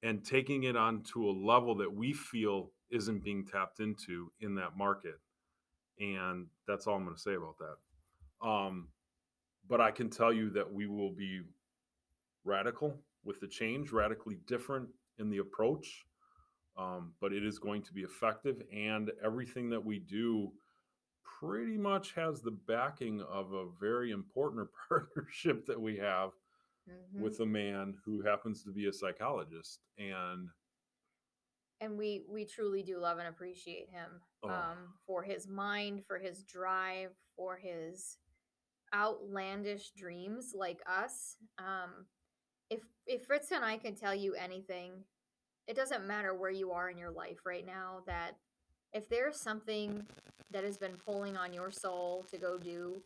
And 0.02 0.24
taking 0.24 0.64
it 0.64 0.76
on 0.76 1.02
to 1.12 1.28
a 1.28 1.32
level 1.32 1.76
that 1.76 1.92
we 1.92 2.12
feel 2.12 2.70
isn't 2.90 3.24
being 3.24 3.46
tapped 3.46 3.80
into 3.80 4.30
in 4.40 4.54
that 4.56 4.76
market. 4.76 5.14
And 6.00 6.46
that's 6.66 6.86
all 6.86 6.96
I'm 6.96 7.04
going 7.04 7.16
to 7.16 7.22
say 7.22 7.34
about 7.34 7.56
that. 7.58 8.46
Um, 8.46 8.88
but 9.68 9.80
I 9.80 9.90
can 9.90 10.10
tell 10.10 10.32
you 10.32 10.50
that 10.50 10.70
we 10.70 10.86
will 10.86 11.12
be 11.12 11.42
radical 12.44 12.98
with 13.24 13.40
the 13.40 13.46
change, 13.46 13.92
radically 13.92 14.38
different 14.46 14.88
in 15.18 15.30
the 15.30 15.38
approach. 15.38 16.04
Um, 16.76 17.12
but 17.20 17.32
it 17.32 17.44
is 17.44 17.58
going 17.58 17.82
to 17.82 17.92
be 17.92 18.00
effective, 18.00 18.62
and 18.74 19.10
everything 19.22 19.68
that 19.70 19.84
we 19.84 19.98
do 19.98 20.50
pretty 21.38 21.76
much 21.76 22.14
has 22.14 22.40
the 22.40 22.56
backing 22.66 23.20
of 23.30 23.52
a 23.52 23.66
very 23.78 24.10
important 24.10 24.68
partnership 24.88 25.66
that 25.66 25.80
we 25.80 25.98
have 25.98 26.30
Mhm. 26.88 27.20
with 27.20 27.40
a 27.40 27.46
man 27.46 27.96
who 28.04 28.22
happens 28.22 28.62
to 28.64 28.72
be 28.72 28.86
a 28.86 28.92
psychologist 28.92 29.80
and 29.98 30.48
and 31.80 31.96
we 31.98 32.24
we 32.28 32.44
truly 32.44 32.82
do 32.82 32.98
love 32.98 33.18
and 33.18 33.28
appreciate 33.28 33.88
him 33.90 34.20
Oh. 34.44 34.48
um, 34.50 34.98
for 35.06 35.22
his 35.22 35.46
mind, 35.48 36.04
for 36.06 36.18
his 36.18 36.42
drive, 36.44 37.16
for 37.36 37.56
his 37.56 38.18
outlandish 38.94 39.90
dreams 39.92 40.54
like 40.54 40.80
us. 40.86 41.36
Um, 41.58 42.06
if 42.70 42.82
if 43.06 43.26
Fritz 43.26 43.50
and 43.52 43.64
I 43.64 43.78
can 43.78 43.94
tell 43.96 44.14
you 44.14 44.34
anything, 44.34 45.04
it 45.66 45.74
doesn't 45.74 46.06
matter 46.06 46.34
where 46.34 46.50
you 46.50 46.70
are 46.72 46.88
in 46.90 46.98
your 46.98 47.10
life 47.10 47.44
right 47.44 47.64
now. 47.66 48.02
That 48.06 48.38
if 48.92 49.08
there's 49.08 49.40
something 49.40 50.06
that 50.50 50.62
has 50.64 50.78
been 50.78 50.96
pulling 50.98 51.36
on 51.36 51.52
your 51.52 51.70
soul 51.70 52.24
to 52.24 52.38
go 52.38 52.58
do, 52.58 53.02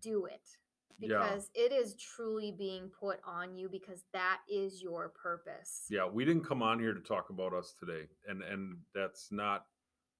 do 0.00 0.26
it 0.26 0.58
Yeah. 0.98 1.08
because 1.26 1.50
it 1.54 1.72
is 1.72 1.94
truly 1.96 2.52
being 2.56 2.90
put 2.98 3.18
on 3.26 3.54
you 3.56 3.68
because 3.68 4.04
that 4.12 4.38
is 4.50 4.82
your 4.82 5.10
purpose. 5.10 5.84
yeah 5.90 6.06
we 6.06 6.24
didn't 6.24 6.44
come 6.44 6.62
on 6.62 6.78
here 6.78 6.94
to 6.94 7.00
talk 7.00 7.30
about 7.30 7.52
us 7.52 7.74
today 7.78 8.04
and 8.28 8.42
and 8.42 8.76
that's 8.94 9.28
not 9.30 9.66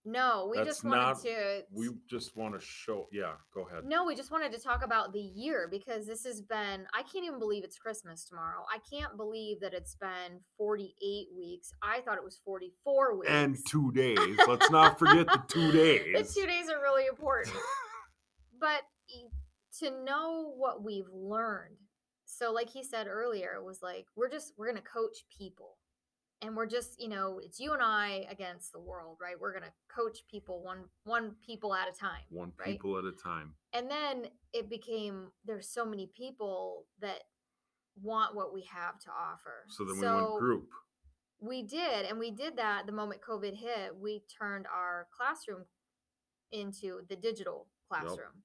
No, 0.06 0.48
we 0.50 0.62
just 0.64 0.84
wanted 0.84 0.98
not- 1.00 1.22
to. 1.22 1.62
we 1.72 1.88
just 2.10 2.36
want 2.36 2.54
to 2.54 2.60
show 2.60 3.08
yeah 3.10 3.32
go 3.54 3.66
ahead 3.66 3.84
No, 3.86 4.04
we 4.04 4.14
just 4.14 4.30
wanted 4.30 4.52
to 4.52 4.58
talk 4.60 4.84
about 4.84 5.12
the 5.14 5.20
year 5.20 5.66
because 5.70 6.06
this 6.06 6.24
has 6.24 6.42
been. 6.42 6.86
I 6.92 7.02
can't 7.10 7.24
even 7.24 7.38
believe 7.38 7.64
it's 7.64 7.78
Christmas 7.78 8.24
tomorrow. 8.24 8.64
I 8.70 8.78
can't 8.92 9.16
believe 9.16 9.60
that 9.60 9.72
it's 9.72 9.94
been 9.94 10.40
48 10.58 11.28
weeks. 11.36 11.72
I 11.82 12.02
thought 12.02 12.18
it 12.18 12.24
was 12.24 12.38
44 12.44 13.18
weeks. 13.18 13.30
and 13.32 13.56
two 13.66 13.90
days 14.04 14.18
let's 14.46 14.70
not 14.70 14.98
forget 14.98 15.26
the 15.26 15.42
two 15.48 15.72
days. 15.72 16.34
the 16.34 16.40
two 16.40 16.46
days 16.46 16.68
are 16.68 16.82
really 16.82 17.06
important. 17.06 17.56
but 18.60 18.82
to 19.80 19.90
know 20.04 20.52
what 20.56 20.84
we've 20.84 21.08
learned. 21.12 21.76
So, 22.24 22.52
like 22.52 22.70
he 22.70 22.82
said 22.82 23.06
earlier, 23.06 23.54
it 23.54 23.64
was 23.64 23.80
like 23.82 24.06
we're 24.16 24.30
just 24.30 24.54
we're 24.56 24.68
gonna 24.68 24.80
coach 24.80 25.24
people, 25.36 25.76
and 26.42 26.56
we're 26.56 26.66
just 26.66 27.00
you 27.00 27.08
know 27.08 27.40
it's 27.42 27.60
you 27.60 27.72
and 27.72 27.82
I 27.82 28.26
against 28.30 28.72
the 28.72 28.80
world, 28.80 29.18
right? 29.20 29.38
We're 29.38 29.52
gonna 29.52 29.72
coach 29.94 30.18
people 30.30 30.62
one 30.62 30.84
one 31.04 31.36
people 31.44 31.74
at 31.74 31.88
a 31.88 31.92
time. 31.92 32.22
one 32.30 32.52
right? 32.58 32.68
people 32.68 32.98
at 32.98 33.04
a 33.04 33.12
time 33.12 33.54
and 33.74 33.90
then 33.90 34.26
it 34.52 34.70
became 34.70 35.26
there's 35.44 35.68
so 35.68 35.84
many 35.84 36.08
people 36.16 36.86
that 37.00 37.24
want 38.00 38.34
what 38.34 38.54
we 38.54 38.62
have 38.72 38.98
to 39.00 39.10
offer. 39.10 39.66
so 39.68 39.84
then 39.84 39.98
we 39.98 40.06
went 40.06 40.38
group 40.38 40.68
We 41.40 41.62
did, 41.62 42.06
and 42.06 42.18
we 42.18 42.30
did 42.30 42.56
that 42.56 42.86
the 42.86 42.92
moment 42.92 43.20
COVID 43.20 43.54
hit. 43.56 43.94
We 44.00 44.22
turned 44.40 44.66
our 44.66 45.08
classroom 45.16 45.64
into 46.52 47.00
the 47.08 47.16
digital 47.16 47.66
classroom, 47.88 48.42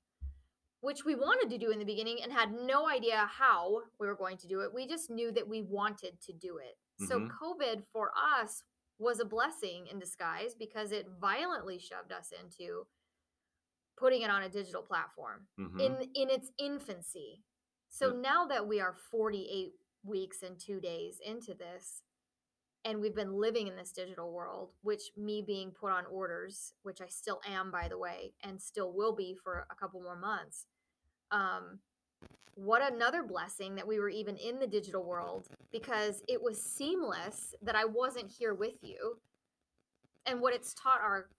which 0.82 1.06
we 1.06 1.16
wanted 1.16 1.50
to 1.50 1.58
do 1.58 1.72
in 1.72 1.80
the 1.80 1.86
beginning 1.86 2.22
and 2.24 2.32
had 2.32 2.52
no 2.54 2.88
idea 2.90 3.26
how 3.32 3.82
we 4.00 4.08
were 4.08 4.16
going 4.16 4.38
to 4.38 4.48
do 4.48 4.62
it. 4.62 4.74
We 4.74 4.88
just 4.88 5.10
knew 5.10 5.32
that 5.34 5.48
we 5.48 5.62
wanted 5.62 6.22
to 6.22 6.34
do 6.34 6.58
it. 6.58 6.78
So 6.98 7.22
Mhm. 7.22 7.30
COVID 7.42 7.86
for 7.92 8.12
us 8.18 8.64
was 8.98 9.20
a 9.20 9.26
blessing 9.26 9.88
in 9.88 10.00
disguise 10.00 10.56
because 10.56 10.92
it 10.92 11.08
violently 11.20 11.80
shoved 11.80 12.12
us 12.12 12.32
into 12.32 12.88
putting 13.98 14.22
it 14.22 14.30
on 14.30 14.44
a 14.44 14.50
digital 14.50 14.84
platform 14.84 15.48
Mhm. 15.58 15.80
in 15.82 16.02
in 16.16 16.30
its 16.30 16.52
infancy. 16.58 17.44
So 17.90 18.12
Yeah. 18.12 18.14
now 18.14 18.46
that 18.48 18.68
we 18.68 18.80
are 18.80 18.94
48 18.94 19.74
weeks 20.04 20.42
and 20.44 20.60
2 20.60 20.80
days 20.80 21.20
into 21.20 21.54
this 21.54 22.04
and 22.86 23.02
we've 23.02 23.16
been 23.16 23.34
living 23.34 23.68
in 23.68 23.76
this 23.76 23.92
digital 23.92 24.32
world, 24.32 24.74
which 24.82 25.12
me 25.18 25.42
being 25.42 25.72
put 25.74 25.92
on 25.92 26.06
orders, 26.08 26.76
which 26.84 27.02
I 27.02 27.08
still 27.08 27.42
am 27.46 27.72
by 27.72 27.90
the 27.90 27.98
way 27.98 28.36
and 28.44 28.62
still 28.62 28.94
will 28.94 29.14
be 29.16 29.36
for 29.36 29.68
a 29.70 29.76
couple 29.76 30.02
more 30.02 30.16
months. 30.16 30.68
Um 31.32 31.80
what 32.56 32.82
another 32.82 33.24
blessing 33.24 33.76
that 33.76 33.88
we 33.88 34.00
were 34.00 34.10
even 34.10 34.36
in 34.36 34.60
the 34.60 34.68
digital 34.68 35.04
world 35.04 35.48
because 35.72 36.22
it 36.28 36.42
was 36.42 36.62
seamless 36.62 37.56
that 37.62 37.76
I 37.76 37.86
wasn't 37.86 38.30
here 38.30 38.54
with 38.54 38.76
you. 38.82 39.18
And 40.26 40.42
what 40.42 40.54
it's 40.54 40.74
taught 40.74 41.00
our 41.02 41.30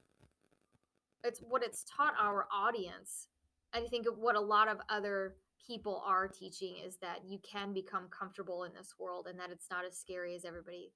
it's 1.23 1.41
what 1.41 1.63
it's 1.63 1.85
taught 1.85 2.15
our 2.19 2.47
audience. 2.51 3.29
I 3.75 3.81
think 3.83 4.07
what 4.17 4.37
a 4.37 4.41
lot 4.41 4.69
of 4.69 4.79
other 4.89 5.37
people 5.67 6.03
are 6.07 6.27
teaching 6.27 6.77
is 6.85 6.97
that 6.97 7.21
you 7.29 7.39
can 7.39 7.75
become 7.75 8.09
comfortable 8.09 8.65
in 8.65 8.73
this 8.73 8.95
world 8.99 9.27
and 9.29 9.39
that 9.39 9.51
it's 9.51 9.67
not 9.71 9.85
as 9.85 9.97
scary 9.97 10.35
as 10.35 10.47
everybody 10.47 10.91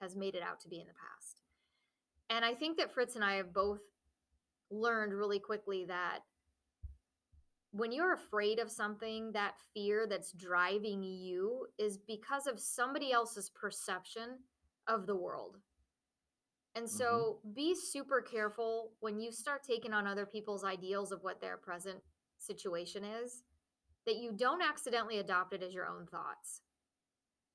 has 0.00 0.16
made 0.16 0.34
it 0.34 0.42
out 0.42 0.60
to 0.60 0.68
be 0.68 0.80
in 0.80 0.86
the 0.86 0.92
past. 0.92 1.42
And 2.28 2.44
I 2.44 2.54
think 2.54 2.76
that 2.78 2.92
Fritz 2.92 3.14
and 3.14 3.24
I 3.24 3.36
have 3.36 3.54
both 3.54 3.80
learned 4.70 5.14
really 5.14 5.38
quickly 5.38 5.84
that 5.86 6.20
when 7.72 7.92
you're 7.92 8.14
afraid 8.14 8.58
of 8.58 8.70
something, 8.70 9.32
that 9.32 9.54
fear 9.74 10.06
that's 10.08 10.32
driving 10.32 11.02
you 11.02 11.66
is 11.78 11.98
because 11.98 12.46
of 12.46 12.58
somebody 12.58 13.12
else's 13.12 13.50
perception 13.50 14.38
of 14.86 15.06
the 15.06 15.16
world. 15.16 15.56
And 16.74 16.86
mm-hmm. 16.86 16.96
so 16.96 17.38
be 17.54 17.74
super 17.74 18.20
careful 18.20 18.92
when 19.00 19.20
you 19.20 19.32
start 19.32 19.62
taking 19.62 19.92
on 19.92 20.06
other 20.06 20.26
people's 20.26 20.64
ideals 20.64 21.12
of 21.12 21.22
what 21.22 21.40
their 21.40 21.56
present 21.56 21.98
situation 22.38 23.04
is, 23.04 23.42
that 24.06 24.16
you 24.16 24.32
don't 24.32 24.62
accidentally 24.62 25.18
adopt 25.18 25.52
it 25.52 25.62
as 25.62 25.74
your 25.74 25.86
own 25.86 26.06
thoughts 26.06 26.62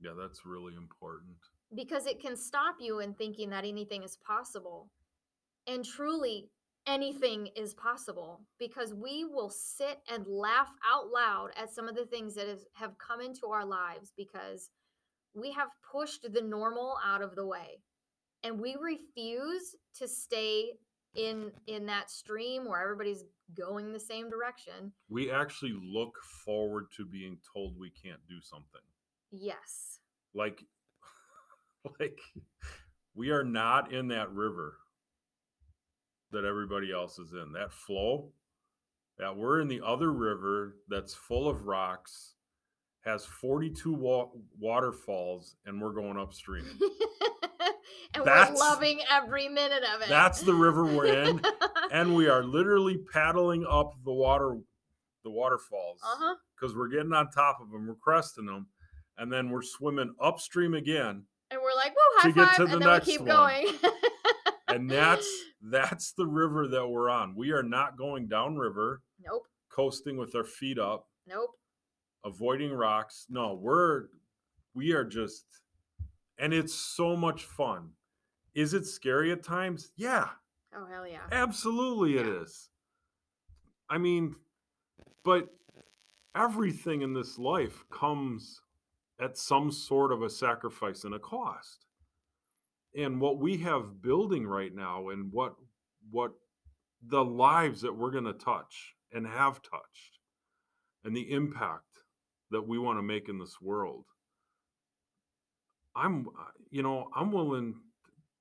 yeah 0.03 0.11
that's 0.19 0.45
really 0.45 0.75
important 0.75 1.37
because 1.75 2.05
it 2.05 2.21
can 2.21 2.35
stop 2.35 2.75
you 2.79 2.99
in 2.99 3.13
thinking 3.13 3.49
that 3.49 3.65
anything 3.65 4.03
is 4.03 4.17
possible. 4.17 4.89
And 5.67 5.83
truly, 5.83 6.49
anything 6.87 7.47
is 7.55 7.73
possible 7.73 8.41
because 8.59 8.93
we 8.93 9.25
will 9.25 9.49
sit 9.49 9.99
and 10.11 10.25
laugh 10.27 10.69
out 10.85 11.09
loud 11.13 11.49
at 11.61 11.73
some 11.73 11.87
of 11.87 11.95
the 11.95 12.05
things 12.05 12.35
that 12.35 12.47
have 12.73 12.97
come 12.97 13.21
into 13.21 13.47
our 13.47 13.65
lives 13.65 14.11
because 14.17 14.69
we 15.33 15.51
have 15.51 15.69
pushed 15.91 16.31
the 16.31 16.41
normal 16.41 16.95
out 17.05 17.21
of 17.21 17.35
the 17.35 17.45
way. 17.45 17.81
And 18.43 18.59
we 18.59 18.75
refuse 18.79 19.75
to 19.99 20.07
stay 20.07 20.73
in 21.15 21.51
in 21.67 21.85
that 21.85 22.09
stream 22.09 22.65
where 22.67 22.81
everybody's 22.81 23.23
going 23.55 23.93
the 23.93 23.99
same 23.99 24.29
direction. 24.29 24.91
We 25.09 25.31
actually 25.31 25.73
look 25.81 26.17
forward 26.43 26.87
to 26.97 27.05
being 27.05 27.37
told 27.53 27.77
we 27.77 27.91
can't 27.91 28.19
do 28.27 28.41
something. 28.41 28.81
Yes. 29.31 29.99
Like 30.33 30.65
like 31.99 32.19
we 33.15 33.29
are 33.29 33.43
not 33.43 33.93
in 33.93 34.09
that 34.09 34.31
river 34.31 34.77
that 36.33 36.45
everybody 36.45 36.91
else 36.91 37.17
is 37.19 37.31
in 37.33 37.51
that 37.53 37.71
flow 37.71 38.31
that 39.17 39.35
we're 39.37 39.61
in 39.61 39.67
the 39.67 39.81
other 39.85 40.11
river 40.11 40.75
that's 40.89 41.13
full 41.13 41.47
of 41.47 41.65
rocks 41.65 42.33
has 43.05 43.25
42 43.25 43.93
wa- 43.93 44.27
waterfalls 44.59 45.55
and 45.65 45.79
we're 45.81 45.93
going 45.93 46.17
upstream 46.17 46.65
and 48.15 48.25
That's- 48.25 48.49
we're 48.49 48.55
loving 48.55 48.99
every 49.11 49.47
minute 49.47 49.83
of 49.95 50.01
it 50.01 50.09
that's 50.09 50.41
the 50.41 50.53
river 50.53 50.85
we're 50.85 51.05
in 51.23 51.41
and 51.91 52.15
we 52.15 52.27
are 52.27 52.43
literally 52.43 52.97
paddling 53.11 53.65
up 53.69 53.93
the 54.05 54.13
water 54.13 54.57
the 55.23 55.31
waterfalls 55.31 55.99
uh-huh 56.03 56.35
because 56.59 56.75
we're 56.75 56.87
getting 56.89 57.13
on 57.13 57.29
top 57.29 57.59
of 57.61 57.71
them 57.71 57.87
we're 57.87 57.95
cresting 57.95 58.45
them 58.45 58.67
and 59.17 59.31
then 59.31 59.49
we're 59.51 59.61
swimming 59.61 60.13
upstream 60.21 60.73
again 60.73 61.23
and 61.51 61.61
we're 61.61 61.75
like, 61.75 61.93
"Whoa, 61.95 62.19
high 62.21 62.29
To 62.29 62.33
get 62.33 62.47
five!" 62.47 62.55
to 62.55 62.63
and 62.63 62.71
the 62.73 62.79
then 62.79 62.87
next 62.87 63.05
we 63.05 63.11
keep 63.13 63.21
one. 63.21 63.29
going. 63.29 63.67
and 64.75 64.89
that's 64.89 65.27
that's 65.61 66.13
the 66.13 66.25
river 66.25 66.67
that 66.67 66.87
we're 66.87 67.09
on. 67.09 67.35
We 67.35 67.51
are 67.51 67.63
not 67.63 67.97
going 67.97 68.27
downriver, 68.27 69.01
nope, 69.23 69.47
coasting 69.69 70.17
with 70.17 70.35
our 70.35 70.43
feet 70.43 70.77
up, 70.79 71.07
nope. 71.27 71.51
avoiding 72.25 72.71
rocks. 72.73 73.25
No, 73.29 73.53
we're 73.55 74.05
we 74.73 74.91
are 74.93 75.03
just 75.05 75.45
and 76.37 76.53
it's 76.53 76.73
so 76.73 77.15
much 77.15 77.43
fun. 77.45 77.91
Is 78.55 78.73
it 78.73 78.85
scary 78.85 79.31
at 79.31 79.43
times? 79.43 79.91
Yeah, 79.95 80.29
Oh 80.75 80.85
hell 80.85 81.07
yeah. 81.07 81.19
absolutely 81.31 82.17
it 82.17 82.25
Yeah. 82.25 82.41
is. 82.41 82.69
I 83.89 83.97
mean, 83.97 84.35
but 85.23 85.49
everything 86.35 87.01
in 87.01 87.13
this 87.13 87.37
life 87.37 87.83
comes 87.91 88.61
at 89.19 89.37
some 89.37 89.71
sort 89.71 90.11
of 90.11 90.23
a 90.23 90.29
sacrifice 90.29 91.03
and 91.03 91.13
a 91.13 91.19
cost. 91.19 91.85
And 92.95 93.19
what 93.19 93.39
we 93.39 93.57
have 93.57 94.01
building 94.01 94.45
right 94.45 94.73
now 94.73 95.09
and 95.09 95.31
what 95.31 95.55
what 96.11 96.33
the 97.05 97.23
lives 97.23 97.81
that 97.81 97.95
we're 97.95 98.11
going 98.11 98.23
to 98.25 98.33
touch 98.33 98.95
and 99.11 99.25
have 99.25 99.61
touched 99.61 100.19
and 101.03 101.15
the 101.15 101.31
impact 101.31 101.99
that 102.51 102.67
we 102.67 102.77
want 102.77 102.97
to 102.97 103.03
make 103.03 103.29
in 103.29 103.39
this 103.39 103.59
world. 103.61 104.05
I'm 105.95 106.27
uh, 106.27 106.51
you 106.71 106.81
know 106.81 107.09
i'm 107.15 107.31
willing 107.31 107.75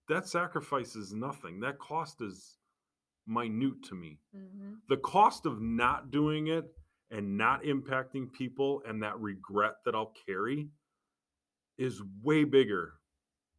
that 0.08 0.26
sacrifice 0.26 0.96
is 0.96 1.12
nothing. 1.12 1.60
That 1.60 1.78
cost 1.78 2.20
is 2.20 2.58
minute 3.26 3.84
to 3.84 3.94
me. 3.94 4.18
Hmm 4.34 4.62
the 4.88 4.96
cost 4.98 5.46
of 5.46 5.60
not 5.60 6.10
doing 6.10 6.48
it 6.48 6.66
and 7.10 7.38
not 7.38 7.62
impacting 7.62 8.30
people 8.32 8.82
and 8.86 9.02
that 9.02 9.18
regret 9.18 9.74
that 9.84 9.94
i'll 9.94 10.12
carry 10.26 10.68
is 11.78 12.02
way 12.22 12.44
bigger 12.44 12.94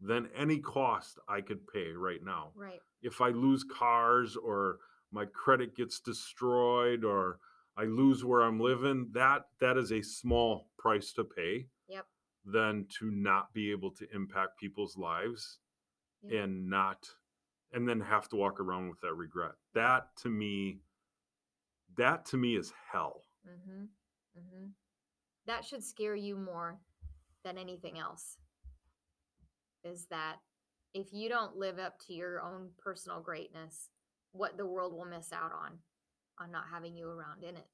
than 0.05 0.27
any 0.35 0.59
cost 0.59 1.17
i 1.29 1.39
could 1.39 1.65
pay 1.67 1.91
right 1.91 2.23
now 2.23 2.51
Right. 2.55 2.81
if 3.01 3.21
I 3.21 3.29
lose 3.29 3.63
cars 3.63 4.35
or 4.35 4.79
my 5.11 5.25
credit 5.25 5.75
gets 5.75 5.99
destroyed 5.99 7.03
or 7.05 7.39
I 7.77 7.85
lose 7.85 8.23
where 8.23 8.41
I'm 8.41 8.59
living, 8.59 9.09
that 9.13 9.45
that 9.59 9.77
is 9.77 9.91
a 9.91 10.01
small 10.01 10.67
price 10.77 11.11
to 11.13 11.23
pay 11.23 11.67
Yep. 11.87 12.05
than 12.45 12.85
to 12.99 13.09
not 13.11 13.53
be 13.53 13.71
able 13.71 13.91
to 13.91 14.07
impact 14.13 14.59
people's 14.59 14.95
lives 14.97 15.59
Yeah. 16.21 16.43
and 16.43 16.69
not 16.69 17.07
and 17.71 17.87
then 17.89 17.99
have 18.01 18.27
to 18.29 18.35
walk 18.35 18.59
around 18.59 18.89
with 18.89 18.99
that 19.01 19.13
regret. 19.15 19.53
That 19.73 20.15
to 20.17 20.29
me 20.29 20.81
that 21.95 22.25
to 22.27 22.37
me 22.37 22.55
is 22.55 22.73
hell. 22.91 23.23
Mm-hmm. 23.47 23.83
Mm-hmm. 24.39 24.65
That 25.45 25.63
should 25.65 25.83
scare 25.83 26.15
you 26.15 26.35
more 26.35 26.79
than 27.43 27.57
anything 27.57 27.97
else. 27.99 28.37
Is 29.83 30.07
that 30.09 30.37
if 30.93 31.07
you 31.11 31.29
don't 31.29 31.57
live 31.57 31.79
up 31.79 31.99
to 32.07 32.13
your 32.13 32.41
own 32.41 32.69
personal 32.77 33.19
greatness, 33.19 33.89
what 34.31 34.57
the 34.57 34.65
world 34.65 34.93
will 34.93 35.05
miss 35.05 35.31
out 35.31 35.51
on, 35.51 35.79
on 36.39 36.51
not 36.51 36.65
having 36.71 36.95
you 36.95 37.07
around 37.07 37.43
in 37.43 37.55
it. 37.55 37.67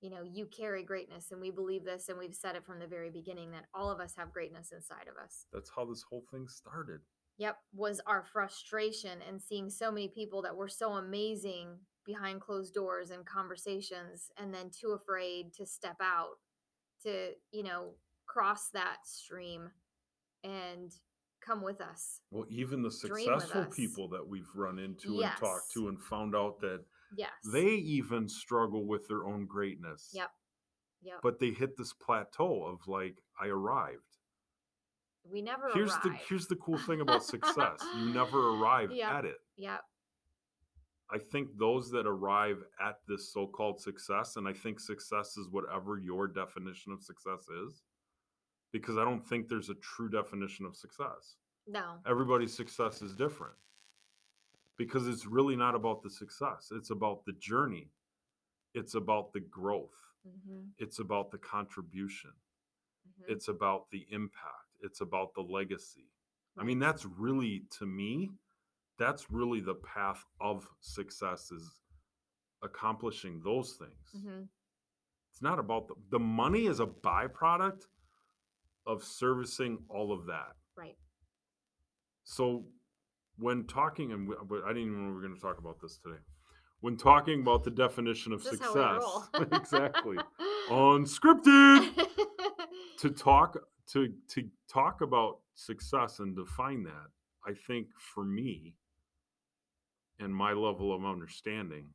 You 0.00 0.10
know, 0.10 0.22
you 0.24 0.46
carry 0.46 0.82
greatness, 0.82 1.30
and 1.30 1.40
we 1.40 1.50
believe 1.50 1.84
this, 1.84 2.08
and 2.08 2.18
we've 2.18 2.34
said 2.34 2.56
it 2.56 2.66
from 2.66 2.80
the 2.80 2.86
very 2.88 3.10
beginning 3.10 3.52
that 3.52 3.66
all 3.72 3.90
of 3.90 4.00
us 4.00 4.14
have 4.16 4.32
greatness 4.32 4.72
inside 4.72 5.06
of 5.08 5.22
us. 5.22 5.46
That's 5.52 5.70
how 5.74 5.84
this 5.84 6.02
whole 6.02 6.24
thing 6.30 6.48
started. 6.48 7.00
Yep, 7.38 7.56
was 7.72 8.00
our 8.06 8.24
frustration 8.24 9.20
and 9.26 9.40
seeing 9.40 9.70
so 9.70 9.92
many 9.92 10.08
people 10.08 10.42
that 10.42 10.56
were 10.56 10.68
so 10.68 10.92
amazing 10.92 11.78
behind 12.04 12.40
closed 12.40 12.74
doors 12.74 13.10
and 13.10 13.24
conversations 13.24 14.30
and 14.36 14.52
then 14.52 14.70
too 14.70 14.90
afraid 14.90 15.52
to 15.54 15.64
step 15.64 15.96
out 16.02 16.38
to, 17.04 17.30
you 17.52 17.62
know, 17.62 17.94
cross 18.26 18.70
that 18.70 18.98
stream 19.04 19.70
and 20.44 20.92
come 21.44 21.62
with 21.62 21.80
us. 21.80 22.20
Well, 22.30 22.46
even 22.48 22.82
the 22.82 22.90
successful 22.90 23.64
people 23.66 24.08
that 24.10 24.26
we've 24.26 24.48
run 24.54 24.78
into 24.78 25.20
and 25.22 25.32
talked 25.38 25.72
to 25.74 25.88
and 25.88 26.00
found 26.00 26.34
out 26.36 26.60
that 26.60 26.84
Yes. 27.16 27.30
they 27.52 27.66
even 27.74 28.28
struggle 28.28 28.86
with 28.86 29.06
their 29.08 29.26
own 29.26 29.46
greatness. 29.46 30.10
Yep. 30.14 30.30
Yep. 31.02 31.20
But 31.22 31.40
they 31.40 31.50
hit 31.50 31.76
this 31.76 31.92
plateau 31.92 32.64
of 32.64 32.86
like, 32.86 33.16
I 33.40 33.48
arrived. 33.48 33.98
we 35.24 35.42
never 35.42 35.70
Here's 35.74 35.96
the 35.98 36.10
here's 36.28 36.46
the 36.46 36.56
cool 36.56 36.78
thing 36.78 37.00
about 37.06 37.24
success. 37.24 37.80
You 37.98 38.06
never 38.14 38.54
arrive 38.56 38.90
Yep. 38.92 39.10
at 39.12 39.24
it. 39.24 39.36
Yep. 39.56 39.80
I 41.10 41.18
think 41.18 41.48
those 41.58 41.90
that 41.90 42.06
arrive 42.06 42.62
at 42.80 42.96
this 43.06 43.30
so-called 43.32 43.78
success, 43.80 44.36
and 44.36 44.48
I 44.48 44.54
think 44.54 44.80
success 44.80 45.36
is 45.36 45.48
whatever 45.50 45.98
your 45.98 46.26
definition 46.26 46.92
of 46.92 47.02
success 47.02 47.46
is, 47.66 47.82
because 48.72 48.98
I 48.98 49.04
don't 49.04 49.26
think 49.26 49.48
there's 49.48 49.68
a 49.70 49.74
true 49.74 50.08
definition 50.08 50.66
of 50.66 50.76
success. 50.76 51.36
No. 51.68 51.94
Everybody's 52.06 52.54
success 52.54 53.02
is 53.02 53.14
different. 53.14 53.54
Because 54.78 55.06
it's 55.06 55.26
really 55.26 55.56
not 55.56 55.74
about 55.74 56.02
the 56.02 56.10
success. 56.10 56.72
It's 56.72 56.90
about 56.90 57.24
the 57.24 57.32
journey. 57.34 57.90
It's 58.74 58.94
about 58.94 59.32
the 59.32 59.40
growth. 59.40 59.94
Mm-hmm. 60.26 60.60
It's 60.78 60.98
about 60.98 61.30
the 61.30 61.38
contribution. 61.38 62.30
Mm-hmm. 63.08 63.32
it's 63.32 63.48
about 63.48 63.90
the 63.90 64.06
impact 64.10 64.78
it's 64.80 65.00
about 65.00 65.34
the 65.34 65.40
legacy 65.40 66.06
i 66.56 66.62
mean 66.62 66.78
that's 66.78 67.04
really 67.04 67.64
to 67.78 67.84
me 67.84 68.30
that's 68.98 69.30
really 69.30 69.60
the 69.60 69.74
path 69.74 70.24
of 70.40 70.68
success 70.80 71.50
is 71.50 71.80
accomplishing 72.62 73.40
those 73.44 73.72
things 73.72 74.24
hmm 74.24 74.42
it's 75.30 75.42
not 75.42 75.58
about 75.58 75.88
the, 75.88 75.94
the 76.10 76.18
money 76.18 76.66
is 76.66 76.78
a 76.78 76.86
byproduct 76.86 77.86
of 78.86 79.02
servicing 79.04 79.78
all 79.88 80.12
of 80.12 80.26
that. 80.26 80.52
Right. 80.76 80.96
so 82.24 82.64
when 83.38 83.64
talking 83.66 84.12
and 84.12 84.28
we- 84.28 84.36
but 84.48 84.62
i 84.64 84.68
didn't 84.68 84.82
even 84.88 85.02
know 85.04 85.08
we 85.08 85.14
were 85.14 85.22
going 85.22 85.34
to 85.34 85.40
talk 85.40 85.58
about 85.58 85.80
this 85.80 85.98
today. 85.98 86.18
When 86.80 86.96
talking 86.96 87.40
about 87.42 87.62
the 87.62 87.70
definition 87.70 88.32
of 88.32 88.42
This 88.42 88.54
is 88.54 88.60
how 88.60 88.74
we 88.74 89.40
success 89.40 89.52
exactly. 89.60 90.16
Unscripted! 90.70 92.06
To 92.98 93.10
talk 93.10 93.56
to 93.92 94.12
to 94.28 94.48
talk 94.72 95.00
about 95.00 95.38
success 95.54 96.20
and 96.20 96.36
define 96.36 96.84
that 96.84 97.08
i 97.44 97.52
think 97.66 97.88
for 97.98 98.24
me 98.24 98.74
and 100.20 100.32
my 100.34 100.52
level 100.52 100.94
of 100.94 101.04
understanding 101.04 101.86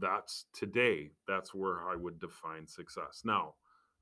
that's 0.00 0.46
today 0.52 1.12
that's 1.28 1.54
where 1.54 1.84
i 1.88 1.94
would 1.94 2.18
define 2.18 2.66
success. 2.66 3.22
Now 3.24 3.54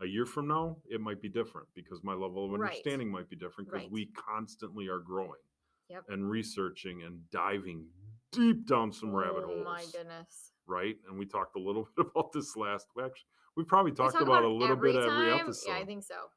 a 0.02 0.06
year 0.06 0.26
from 0.26 0.48
now 0.48 0.76
it 0.90 1.00
might 1.00 1.22
be 1.22 1.28
different 1.28 1.68
because 1.74 2.02
my 2.02 2.12
level 2.12 2.44
of 2.44 2.50
Right. 2.52 2.70
understanding 2.70 3.10
might 3.10 3.28
be 3.30 3.36
different 3.36 3.68
because 3.70 3.84
Right. 3.84 3.90
we 3.92 4.06
constantly 4.06 4.88
are 4.88 4.98
growing 4.98 5.40
Yep. 5.88 6.08
and 6.08 6.28
researching 6.28 7.02
and 7.04 7.28
diving 7.30 7.88
deep 8.32 8.66
down 8.66 8.92
some 8.92 9.14
rabbit 9.14 9.44
oh, 9.44 9.48
holes 9.48 9.64
my 9.64 9.84
goodness. 9.92 10.52
right 10.66 10.96
and 11.08 11.18
we 11.18 11.26
talked 11.26 11.56
a 11.56 11.60
little 11.60 11.88
bit 11.96 12.06
about 12.14 12.32
this 12.32 12.56
last 12.56 12.88
we 12.96 13.02
actually 13.02 13.28
we 13.56 13.64
probably 13.64 13.92
talked 13.92 14.14
talk 14.14 14.22
about, 14.22 14.42
it 14.42 14.50
a 14.50 14.52
little 14.52 14.76
bit 14.76 14.96
every 14.96 15.30
episode 15.30 15.70
Yeah, 15.70 15.76
I 15.76 15.84
think 15.84 16.02
so. 16.02 16.30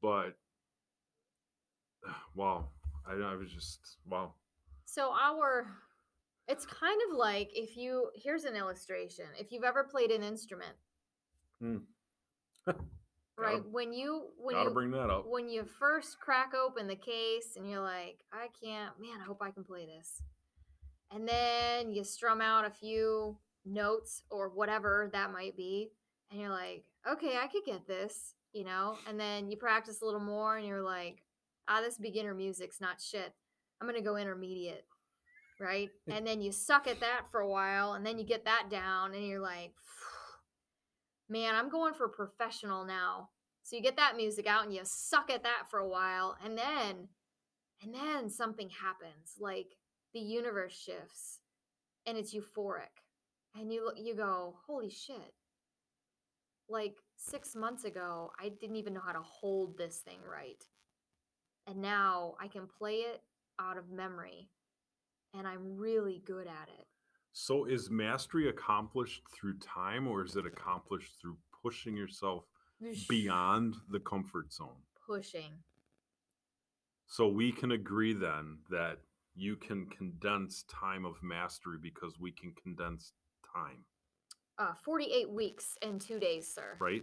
but 0.00 0.36
wow 2.34 2.68
I, 3.06 3.12
I 3.14 3.34
was 3.34 3.50
just 3.50 3.98
wow 4.06 4.34
So 4.84 5.10
our 5.12 5.66
it's 6.46 6.66
kind 6.66 7.00
of 7.10 7.16
like 7.16 7.50
if 7.54 7.76
you 7.76 8.10
here's 8.14 8.44
an 8.44 8.54
illustration. 8.54 9.24
If 9.38 9.50
you've 9.50 9.64
ever 9.64 9.82
played 9.84 10.10
an 10.10 10.22
instrument. 10.22 10.76
Hmm. 11.60 11.78
Right? 12.66 12.76
Gotta- 13.38 13.68
when 13.70 13.92
you 13.92 14.28
when 14.38 14.54
gotta 14.54 14.68
you 14.68 14.74
bring 14.74 14.90
that 14.92 15.10
up 15.10 15.24
when 15.26 15.48
you 15.48 15.64
first 15.64 16.20
crack 16.20 16.52
open 16.54 16.86
the 16.86 16.96
case 16.96 17.56
and 17.56 17.68
you're 17.68 17.80
like, 17.80 18.24
I 18.32 18.48
can't, 18.62 18.92
man, 19.00 19.20
I 19.20 19.24
hope 19.24 19.42
I 19.42 19.50
can 19.50 19.64
play 19.64 19.86
this. 19.86 20.22
And 21.10 21.28
then 21.28 21.92
you 21.92 22.02
strum 22.04 22.40
out 22.40 22.64
a 22.64 22.70
few 22.70 23.38
notes 23.64 24.22
or 24.30 24.48
whatever 24.48 25.10
that 25.12 25.32
might 25.32 25.56
be. 25.56 25.90
And 26.30 26.40
you're 26.40 26.50
like, 26.50 26.84
okay, 27.08 27.36
I 27.40 27.46
could 27.46 27.64
get 27.64 27.86
this, 27.86 28.34
you 28.52 28.64
know? 28.64 28.96
And 29.08 29.18
then 29.18 29.50
you 29.50 29.56
practice 29.56 30.02
a 30.02 30.04
little 30.04 30.20
more 30.20 30.56
and 30.56 30.66
you're 30.66 30.82
like, 30.82 31.22
ah, 31.68 31.80
this 31.80 31.98
beginner 31.98 32.34
music's 32.34 32.80
not 32.80 33.00
shit. 33.00 33.32
I'm 33.80 33.88
going 33.88 34.00
to 34.00 34.04
go 34.08 34.16
intermediate. 34.16 34.84
Right. 35.60 35.90
And 36.08 36.26
then 36.26 36.40
you 36.40 36.50
suck 36.52 36.88
at 36.88 37.00
that 37.00 37.30
for 37.30 37.40
a 37.40 37.48
while 37.48 37.92
and 37.92 38.04
then 38.04 38.18
you 38.18 38.24
get 38.24 38.44
that 38.46 38.68
down 38.70 39.14
and 39.14 39.24
you're 39.24 39.40
like, 39.40 39.72
man, 41.34 41.56
I'm 41.56 41.68
going 41.68 41.94
for 41.94 42.06
professional 42.06 42.84
now. 42.84 43.30
So 43.64 43.74
you 43.74 43.82
get 43.82 43.96
that 43.96 44.16
music 44.16 44.46
out 44.46 44.64
and 44.64 44.72
you 44.72 44.82
suck 44.84 45.30
at 45.32 45.42
that 45.42 45.64
for 45.68 45.80
a 45.80 45.88
while 45.88 46.36
and 46.44 46.56
then 46.56 47.08
and 47.82 47.92
then 47.92 48.30
something 48.30 48.70
happens 48.70 49.34
like 49.40 49.74
the 50.12 50.20
universe 50.20 50.72
shifts 50.72 51.40
and 52.06 52.16
it's 52.16 52.32
euphoric 52.34 53.02
and 53.58 53.72
you 53.72 53.84
look 53.84 53.96
you 53.98 54.14
go 54.14 54.54
holy 54.66 54.90
shit 54.90 55.34
like 56.68 56.96
6 57.16 57.56
months 57.56 57.84
ago 57.84 58.30
I 58.38 58.50
didn't 58.50 58.76
even 58.76 58.92
know 58.92 59.02
how 59.04 59.12
to 59.12 59.22
hold 59.22 59.76
this 59.76 59.96
thing 59.98 60.18
right 60.30 60.62
and 61.66 61.80
now 61.80 62.34
I 62.38 62.48
can 62.48 62.68
play 62.78 62.96
it 62.96 63.22
out 63.58 63.78
of 63.78 63.90
memory 63.90 64.50
and 65.36 65.48
I'm 65.48 65.78
really 65.78 66.22
good 66.24 66.46
at 66.46 66.68
it 66.78 66.86
so 67.34 67.64
is 67.64 67.90
mastery 67.90 68.48
accomplished 68.48 69.22
through 69.34 69.58
time 69.58 70.06
or 70.06 70.24
is 70.24 70.36
it 70.36 70.46
accomplished 70.46 71.20
through 71.20 71.36
pushing 71.62 71.96
yourself 71.96 72.44
beyond 73.08 73.74
the 73.90 73.98
comfort 73.98 74.52
zone? 74.52 74.82
Pushing. 75.04 75.50
So 77.08 77.26
we 77.26 77.50
can 77.50 77.72
agree 77.72 78.12
then 78.12 78.58
that 78.70 78.98
you 79.34 79.56
can 79.56 79.86
condense 79.86 80.62
time 80.70 81.04
of 81.04 81.16
mastery 81.24 81.76
because 81.82 82.20
we 82.20 82.30
can 82.30 82.52
condense 82.52 83.12
time. 83.52 83.84
Uh 84.56 84.74
48 84.84 85.28
weeks 85.30 85.76
and 85.82 86.00
2 86.00 86.20
days 86.20 86.46
sir. 86.54 86.76
Right? 86.78 87.02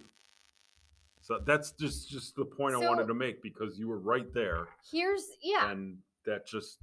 So 1.19 1.39
that's 1.45 1.71
just 1.73 2.09
just 2.09 2.37
the 2.37 2.45
point 2.45 2.73
I 2.73 2.77
wanted 2.77 3.07
to 3.07 3.13
make 3.13 3.43
because 3.43 3.77
you 3.77 3.89
were 3.89 3.99
right 3.99 4.33
there, 4.33 4.69
Here's 4.89 5.25
yeah. 5.43 5.69
and 5.71 5.97
that 6.25 6.47
just 6.47 6.79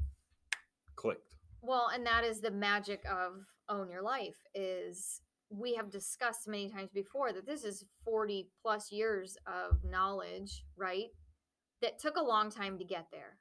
clicked. 0.97 1.28
Well, 1.63 1.91
and 1.93 2.07
that 2.07 2.25
is 2.25 2.41
the 2.41 2.51
magic 2.51 3.05
of 3.11 3.45
own 3.69 3.91
your 3.91 4.03
life 4.03 4.37
is 4.55 5.21
we 5.51 5.75
have 5.75 5.91
discussed 5.91 6.47
many 6.47 6.69
times 6.69 6.91
before 6.93 7.33
that 7.33 7.47
this 7.47 7.65
is 7.65 7.85
40 8.05 8.49
plus 8.63 8.93
years 8.93 9.37
of 9.47 9.85
knowledge, 9.85 10.65
right? 10.77 11.09
That 11.81 11.99
took 11.99 12.17
a 12.17 12.23
long 12.23 12.51
time 12.51 12.79
to 12.79 12.85
get 12.85 13.07
there. 13.11 13.39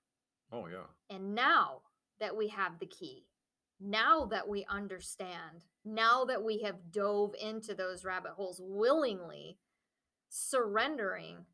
Oh 0.51 0.67
yeah, 0.67 0.85
And 1.09 1.35
now 1.35 1.81
that 2.19 2.35
we 2.35 2.47
have 2.49 2.79
the 2.79 2.85
key, 2.85 3.25
now 3.79 4.25
that 4.25 4.47
we 4.47 4.65
understand, 4.69 5.65
now 5.83 6.23
that 6.25 6.43
we 6.43 6.61
have 6.61 6.91
dove 6.91 7.35
into 7.39 7.75
those 7.75 8.05
rabbit 8.05 8.31
holes 8.31 8.61
willingly, 8.63 9.57
surrendering 10.29 11.45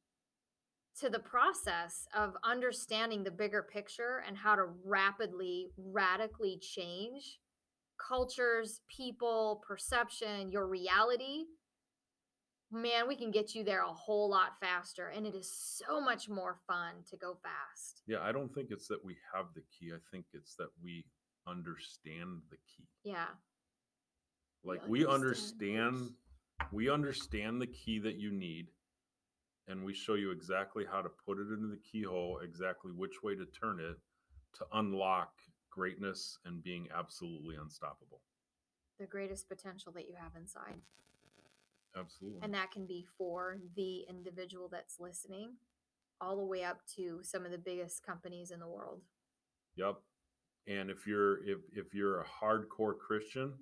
to 0.99 1.09
the 1.09 1.19
process 1.19 2.07
of 2.15 2.33
understanding 2.43 3.23
the 3.23 3.31
bigger 3.31 3.63
picture 3.63 4.23
and 4.27 4.37
how 4.37 4.55
to 4.55 4.65
rapidly, 4.85 5.71
radically 5.77 6.59
change 6.61 7.39
cultures, 7.99 8.81
people, 8.95 9.63
perception, 9.67 10.51
your 10.51 10.67
reality, 10.67 11.45
man, 12.71 13.07
we 13.07 13.15
can 13.15 13.31
get 13.31 13.53
you 13.55 13.63
there 13.63 13.83
a 13.83 13.93
whole 13.93 14.29
lot 14.29 14.59
faster. 14.59 15.07
And 15.07 15.25
it 15.25 15.35
is 15.35 15.51
so 15.51 16.01
much 16.01 16.27
more 16.27 16.57
fun 16.67 16.93
to 17.09 17.17
go 17.17 17.37
fast. 17.41 18.01
yeah. 18.07 18.17
I 18.21 18.31
don't 18.31 18.53
think 18.53 18.69
it's 18.71 18.87
that 18.87 19.03
we 19.03 19.15
have 19.33 19.45
the 19.55 19.61
key. 19.61 19.91
I 19.93 19.99
think 20.11 20.25
it's 20.33 20.55
that 20.55 20.69
we 20.83 21.05
understand 21.47 22.41
the 22.49 22.57
key. 22.57 22.87
Yeah. 23.03 23.27
Like 24.63 24.81
We 24.87 25.01
we 25.03 25.05
understand. 25.07 25.77
understand, 25.87 26.15
we 26.71 26.89
understand 26.89 27.61
the 27.61 27.67
key 27.67 27.99
that 27.99 28.15
you 28.15 28.31
need, 28.31 28.67
and 29.67 29.83
we 29.83 29.93
show 29.93 30.15
you 30.15 30.31
exactly 30.31 30.83
how 30.89 31.01
to 31.01 31.09
put 31.25 31.37
it 31.37 31.47
into 31.53 31.67
the 31.67 31.79
keyhole, 31.91 32.39
exactly 32.43 32.91
which 32.91 33.23
way 33.23 33.35
to 33.35 33.45
turn 33.47 33.79
it 33.79 33.97
to 34.57 34.65
unlock 34.73 35.31
greatness 35.69 36.37
and 36.45 36.63
being 36.63 36.87
absolutely 36.95 37.55
unstoppable. 37.55 38.21
the 38.99 39.07
greatest 39.07 39.49
potential 39.49 39.91
that 39.91 40.07
you 40.07 40.13
have 40.15 40.35
inside. 40.39 40.79
Absolutely. 41.97 42.39
And 42.43 42.53
that 42.53 42.71
can 42.71 42.85
be 42.85 43.05
for 43.17 43.57
the 43.75 44.01
individual 44.09 44.69
that's 44.69 44.99
listening, 44.99 45.55
all 46.21 46.37
the 46.37 46.45
way 46.45 46.63
up 46.63 46.79
to 46.95 47.19
some 47.23 47.45
of 47.45 47.51
the 47.51 47.57
biggest 47.57 48.05
companies 48.05 48.51
in 48.51 48.59
the 48.59 48.67
world. 48.67 49.01
Yep. 49.75 49.95
And 50.67 50.89
if 50.89 51.05
you're 51.07 51.43
if 51.43 51.59
if 51.73 51.93
you're 51.93 52.21
a 52.21 52.25
hardcore 52.25 52.97
Christian, 52.97 53.53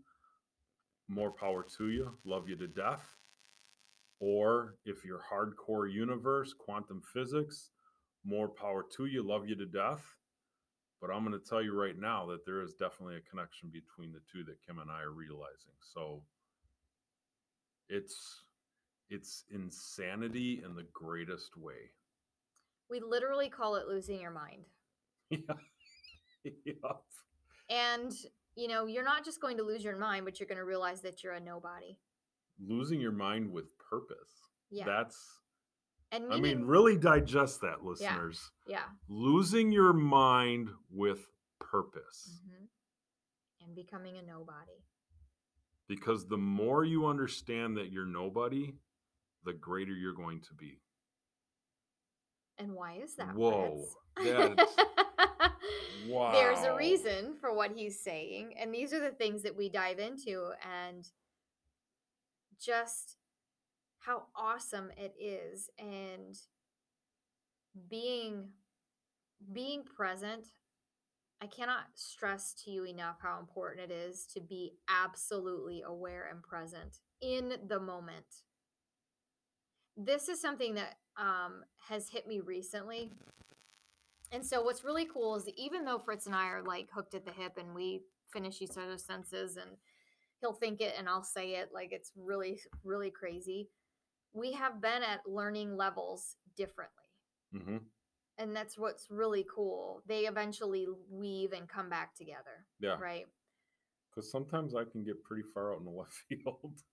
more 1.07 1.31
power 1.31 1.65
to 1.77 1.89
you. 1.89 2.11
Love 2.25 2.47
you 2.47 2.55
to 2.57 2.67
death. 2.67 3.05
Or 4.21 4.77
if 4.85 5.05
you're 5.05 5.21
hardcore 5.33 5.91
universe, 5.93 6.53
quantum 6.59 7.03
physics, 7.13 7.71
more 8.25 8.49
power 8.49 8.85
to 8.97 9.07
you. 9.07 9.23
Love 9.23 9.47
you 9.49 9.57
to 9.57 9.67
death. 9.67 10.03
But 11.01 11.11
I'm 11.11 11.25
going 11.25 11.39
to 11.39 11.45
tell 11.49 11.61
you 11.63 11.73
right 11.79 11.97
now 11.99 12.27
that 12.27 12.45
there 12.45 12.61
is 12.61 12.73
definitely 12.75 13.17
a 13.17 13.29
connection 13.31 13.71
between 13.71 14.13
the 14.13 14.21
two 14.33 14.43
that 14.45 14.61
Kim 14.67 14.79
and 14.79 14.91
I 14.91 15.01
are 15.01 15.11
realizing. 15.11 15.75
So 15.81 16.23
it's 17.89 18.45
it's 19.09 19.45
insanity 19.51 20.61
in 20.65 20.75
the 20.75 20.87
greatest 20.93 21.57
way. 21.57 21.91
We 22.89 22.99
literally 22.99 23.49
call 23.49 23.75
it 23.75 23.87
losing 23.87 24.21
your 24.21 24.31
mind. 24.31 24.65
Yeah. 25.31 25.55
yep. 26.65 27.03
And, 27.69 28.11
you 28.55 28.67
know, 28.67 28.85
you're 28.85 29.03
not 29.03 29.25
just 29.25 29.41
going 29.41 29.57
to 29.57 29.63
lose 29.63 29.83
your 29.83 29.97
mind, 29.97 30.25
but 30.25 30.39
you're 30.39 30.47
going 30.47 30.57
to 30.59 30.65
realize 30.65 31.01
that 31.01 31.23
you're 31.23 31.33
a 31.33 31.39
nobody. 31.39 31.97
losing 32.59 33.01
your 33.01 33.11
mind 33.11 33.51
with 33.51 33.65
purpose. 33.91 34.31
Yeah. 34.69 34.85
That's 34.85 35.17
and 36.13 36.33
I 36.33 36.39
mean, 36.39 36.63
really 36.63 36.97
digest 36.97 37.61
that, 37.61 37.83
listeners. 37.83 38.51
yeah. 38.67 38.77
yeah. 38.77 38.83
Losing 39.07 39.71
your 39.71 39.93
mind 39.93 40.69
with 40.89 41.19
purpose. 41.59 42.41
mhm. 42.47 42.67
And 43.65 43.75
becoming 43.75 44.17
a 44.17 44.21
nobody. 44.21 44.83
Because 45.87 46.27
the 46.27 46.37
more 46.37 46.83
you 46.83 47.05
understand 47.05 47.77
that 47.77 47.91
you're 47.91 48.05
nobody, 48.05 48.73
the 49.45 49.53
greater 49.53 49.93
you're 49.93 50.13
going 50.15 50.41
to 50.41 50.53
be. 50.53 50.81
And 52.57 52.73
why 52.73 52.99
is 53.03 53.15
that? 53.15 53.35
Whoa, 53.35 53.85
that's- 54.23 54.75
There's 56.07 56.63
a 56.63 56.75
reason 56.75 57.35
for 57.39 57.53
what 57.53 57.71
he's 57.75 57.99
saying. 58.03 58.53
And 58.59 58.73
these 58.73 58.93
are 58.93 58.99
the 58.99 59.11
things 59.11 59.43
that 59.43 59.55
we 59.55 59.69
dive 59.69 59.99
into 59.99 60.51
and 60.63 61.07
just 62.59 63.17
how 64.05 64.23
awesome 64.35 64.89
it 64.97 65.13
is 65.19 65.69
and 65.79 66.37
being 67.89 68.49
being 69.53 69.83
present 69.83 70.47
I 71.41 71.47
cannot 71.47 71.85
stress 71.95 72.53
to 72.63 72.71
you 72.71 72.83
enough 72.83 73.17
how 73.19 73.39
important 73.39 73.91
it 73.91 73.93
is 73.93 74.27
to 74.35 74.39
be 74.39 74.73
absolutely 74.87 75.81
aware 75.81 76.27
and 76.29 76.43
present 76.43 76.99
in 77.19 77.53
the 77.67 77.79
moment. 77.79 78.25
This 79.97 80.29
is 80.29 80.39
something 80.39 80.75
that 80.75 80.97
um, 81.17 81.63
has 81.89 82.09
hit 82.09 82.27
me 82.27 82.41
recently. 82.41 83.09
And 84.31 84.45
so, 84.45 84.61
what's 84.61 84.83
really 84.83 85.07
cool 85.11 85.35
is 85.35 85.49
even 85.57 85.83
though 85.83 85.97
Fritz 85.97 86.27
and 86.27 86.35
I 86.35 86.45
are 86.45 86.63
like 86.63 86.89
hooked 86.93 87.15
at 87.15 87.25
the 87.25 87.31
hip 87.31 87.53
and 87.57 87.73
we 87.73 88.01
finish 88.31 88.61
each 88.61 88.77
other's 88.77 89.03
senses 89.03 89.57
and 89.57 89.71
he'll 90.39 90.53
think 90.53 90.79
it 90.79 90.93
and 90.97 91.09
I'll 91.09 91.23
say 91.23 91.55
it, 91.55 91.69
like 91.73 91.91
it's 91.91 92.11
really, 92.15 92.59
really 92.83 93.09
crazy. 93.09 93.69
We 94.33 94.53
have 94.53 94.81
been 94.81 95.03
at 95.03 95.27
learning 95.27 95.75
levels 95.77 96.37
differently 96.55 97.05
hmm 97.53 97.91
and 98.37 98.55
that's 98.55 98.77
what's 98.77 99.09
really 99.09 99.45
cool. 99.53 100.01
They 100.05 100.25
eventually 100.25 100.87
weave 101.09 101.53
and 101.53 101.67
come 101.67 101.89
back 101.89 102.15
together, 102.15 102.67
Yeah. 102.79 102.97
right? 102.97 103.27
Because 104.09 104.29
sometimes 104.31 104.75
I 104.75 104.85
can 104.85 105.03
get 105.03 105.23
pretty 105.23 105.43
far 105.43 105.73
out 105.73 105.79
in 105.79 105.85
the 105.85 105.91
left 105.99 106.13
field. 106.13 106.83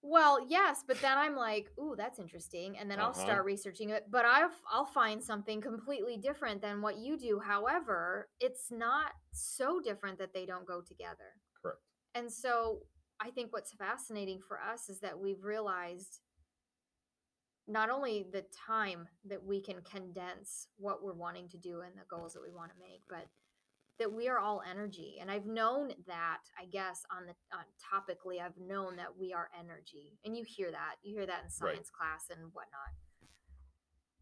Well, 0.00 0.46
yes, 0.48 0.84
but 0.86 1.00
then 1.00 1.18
I'm 1.18 1.34
like, 1.34 1.72
"Ooh, 1.78 1.94
that's 1.96 2.18
interesting," 2.20 2.78
and 2.78 2.90
then 2.90 3.00
I'll 3.00 3.14
Uh-huh. 3.14 3.14
start 3.14 3.44
researching 3.44 3.90
it. 3.90 4.10
But 4.10 4.24
I'll 4.24 4.50
I'll 4.70 4.84
find 4.86 5.22
something 5.22 5.60
completely 5.60 6.16
different 6.16 6.62
than 6.62 6.82
what 6.82 6.98
you 6.98 7.18
do. 7.18 7.40
However, 7.40 8.30
it's 8.40 8.70
not 8.70 9.12
so 9.32 9.80
different 9.80 10.18
that 10.18 10.32
they 10.32 10.46
don't 10.46 10.66
go 10.66 10.80
together. 10.82 11.34
Correct. 11.60 11.82
And 12.14 12.32
so 12.32 12.86
I 13.20 13.30
think 13.30 13.52
what's 13.52 13.72
fascinating 13.72 14.40
for 14.46 14.60
us 14.60 14.88
is 14.88 15.00
that 15.00 15.18
we've 15.18 15.42
realized 15.42 16.20
not 17.66 17.90
only 17.90 18.26
the 18.32 18.44
time 18.66 19.08
that 19.26 19.44
we 19.44 19.60
can 19.60 19.82
condense 19.82 20.68
what 20.78 21.02
we're 21.02 21.12
wanting 21.12 21.48
to 21.48 21.58
do 21.58 21.80
and 21.80 21.92
the 21.94 22.06
goals 22.08 22.32
that 22.32 22.42
we 22.42 22.50
want 22.50 22.70
to 22.70 22.78
make, 22.78 23.02
but 23.08 23.26
that 23.98 24.12
we 24.12 24.28
are 24.28 24.38
all 24.38 24.62
energy. 24.68 25.18
And 25.20 25.30
I've 25.30 25.44
known 25.44 25.92
that, 26.06 26.38
I 26.58 26.66
guess, 26.66 27.04
on 27.10 27.26
the 27.26 27.34
on 27.52 27.64
topically, 27.76 28.40
I've 28.40 28.56
known 28.56 28.96
that 28.96 29.18
we 29.18 29.34
are 29.34 29.50
energy. 29.58 30.18
And 30.24 30.36
you 30.36 30.44
hear 30.46 30.70
that. 30.70 30.96
You 31.02 31.16
hear 31.16 31.26
that 31.26 31.40
in 31.40 31.44
Right. 31.60 31.74
science 31.74 31.90
class 31.90 32.30
and 32.30 32.54
whatnot. 32.54 32.94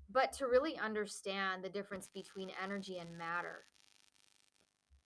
But 0.09 0.33
to 0.35 0.47
really 0.47 0.79
understand 0.79 1.63
the 1.63 1.69
difference 1.69 2.09
between 2.09 2.51
energy 2.51 2.99
and 2.99 3.19
matter. 3.19 3.67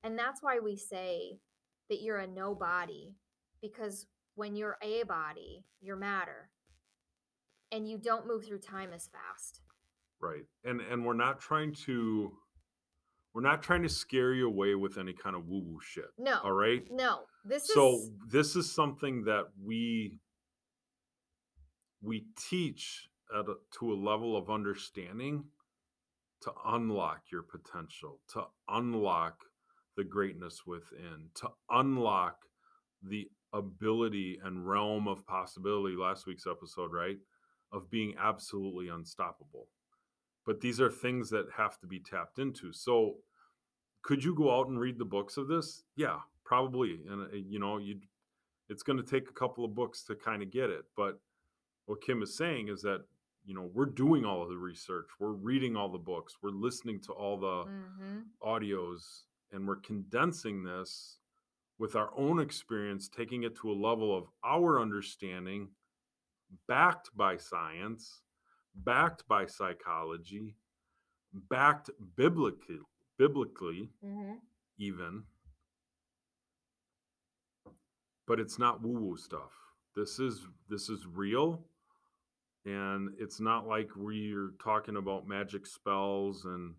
And 0.03 0.19
that's 0.19 0.43
why 0.43 0.61
we 0.61 0.77
say 0.77 1.41
that 1.89 2.01
you're 2.01 2.19
a 2.19 2.27
no 2.27 2.55
body 2.55 3.17
because 3.63 4.07
when 4.35 4.57
you're 4.57 4.79
a 4.83 5.03
body, 5.05 5.65
you're 5.81 5.97
matter. 5.97 6.51
And 7.73 7.89
you 7.89 7.99
don't 7.99 8.27
move 8.27 8.47
through 8.47 8.61
time 8.61 8.91
as 8.93 9.09
fast. 9.09 9.61
Right. 10.21 10.45
And 10.65 10.81
and 10.81 11.05
we're 11.05 11.15
not 11.15 11.41
trying 11.41 11.75
to 11.87 12.33
we're 13.33 13.43
not 13.43 13.63
trying 13.63 13.83
to 13.83 13.89
scare 13.89 14.33
you 14.35 14.49
away 14.49 14.75
with 14.75 14.99
any 14.99 15.13
kind 15.13 15.37
of 15.37 15.47
woo-woo 15.47 15.79
shit. 15.81 16.07
No. 16.19 16.41
All 16.43 16.53
right. 16.53 16.83
No. 16.91 17.21
This 17.45 17.69
so 17.69 17.95
is 17.95 18.11
this 18.29 18.57
is 18.57 18.75
something 18.75 19.25
that 19.25 19.45
we 19.63 20.19
we 22.03 22.25
teach 22.37 23.09
at 23.39 23.49
a, 23.49 23.55
to 23.79 23.93
a 23.93 23.95
level 23.95 24.37
of 24.37 24.51
understanding 24.51 25.45
to 26.43 26.53
unlock 26.67 27.21
your 27.31 27.43
potential 27.43 28.19
to 28.33 28.43
unlock 28.69 29.41
the 29.97 30.05
greatness 30.05 30.63
within 30.67 31.29
to 31.35 31.49
unlock 31.69 32.37
the 33.03 33.29
ability 33.53 34.39
and 34.45 34.69
realm 34.69 35.09
of 35.09 35.27
possibility 35.27 35.97
last 35.97 36.27
week's 36.27 36.47
episode 36.47 36.93
right 36.93 37.19
of 37.73 37.91
being 37.91 38.15
absolutely 38.19 38.89
unstoppable. 38.89 39.69
But 40.47 40.61
these 40.61 40.81
are 40.81 40.91
things 40.91 41.31
that 41.31 41.47
have 41.57 41.79
to 41.81 41.87
be 41.87 42.01
tapped 42.01 42.39
into. 42.39 42.73
So 42.73 43.17
could 44.03 44.25
you 44.25 44.35
go 44.35 44.57
out 44.59 44.69
and 44.69 44.79
read 44.81 44.99
the 44.99 45.05
books 45.05 45.37
of 45.37 45.49
this? 45.49 45.85
Yeah 45.97 46.19
probably. 46.45 47.01
And 47.09 47.23
uh, 47.23 47.37
you 47.37 47.59
know 47.61 47.79
you 47.79 48.01
it's 48.69 48.83
going 48.83 48.97
to 48.97 49.05
take 49.05 49.29
a 49.29 49.33
couple 49.33 49.65
of 49.65 49.75
books 49.75 50.03
to 50.05 50.15
kind 50.15 50.43
of 50.43 50.51
get 50.51 50.71
it. 50.71 50.85
But 50.97 51.21
what 51.87 52.01
kim 52.03 52.23
is 52.23 52.37
saying 52.37 52.69
is 52.69 52.83
that 52.83 53.05
you 53.45 53.55
know 53.55 53.71
we're 53.73 53.87
doing 53.87 54.25
all 54.25 54.43
of 54.43 54.49
the 54.51 54.57
research 54.57 55.07
we're 55.19 55.33
reading 55.33 55.75
all 55.75 55.89
the 55.89 55.99
books 55.99 56.37
we're 56.43 56.51
listening 56.51 57.01
to 57.01 57.13
all 57.13 57.39
the 57.39 57.65
Mhm. 57.71 58.25
audios 58.43 59.23
and 59.51 59.67
we're 59.67 59.77
condensing 59.81 60.63
this 60.63 61.20
with 61.81 61.97
our 61.97 62.11
own 62.17 62.39
experience 62.39 63.09
taking 63.09 63.43
it 63.43 63.57
to 63.57 63.73
a 63.73 63.73
level 63.73 64.17
of 64.17 64.27
our 64.45 64.79
understanding 64.81 65.67
backed 66.69 67.09
by 67.17 67.37
science, 67.39 68.21
backed 68.75 69.27
by 69.27 69.47
psychology, 69.47 70.55
backed 71.49 71.91
biblically, 72.17 72.79
biblically 73.19 73.89
Mm-hmm. 74.05 74.35
even. 74.79 75.23
But 78.27 78.39
it's 78.41 78.59
not 78.59 78.83
woo-woo 78.83 79.17
stuff. 79.17 79.51
This 79.97 80.19
is 80.21 80.47
this 80.69 80.89
is 80.89 81.07
real 81.07 81.65
and 82.67 83.09
it's 83.19 83.41
not 83.41 83.67
like 83.67 83.89
we're 83.97 84.51
talking 84.63 84.97
about 84.97 85.27
magic 85.27 85.67
spells 85.67 86.45
and 86.45 86.75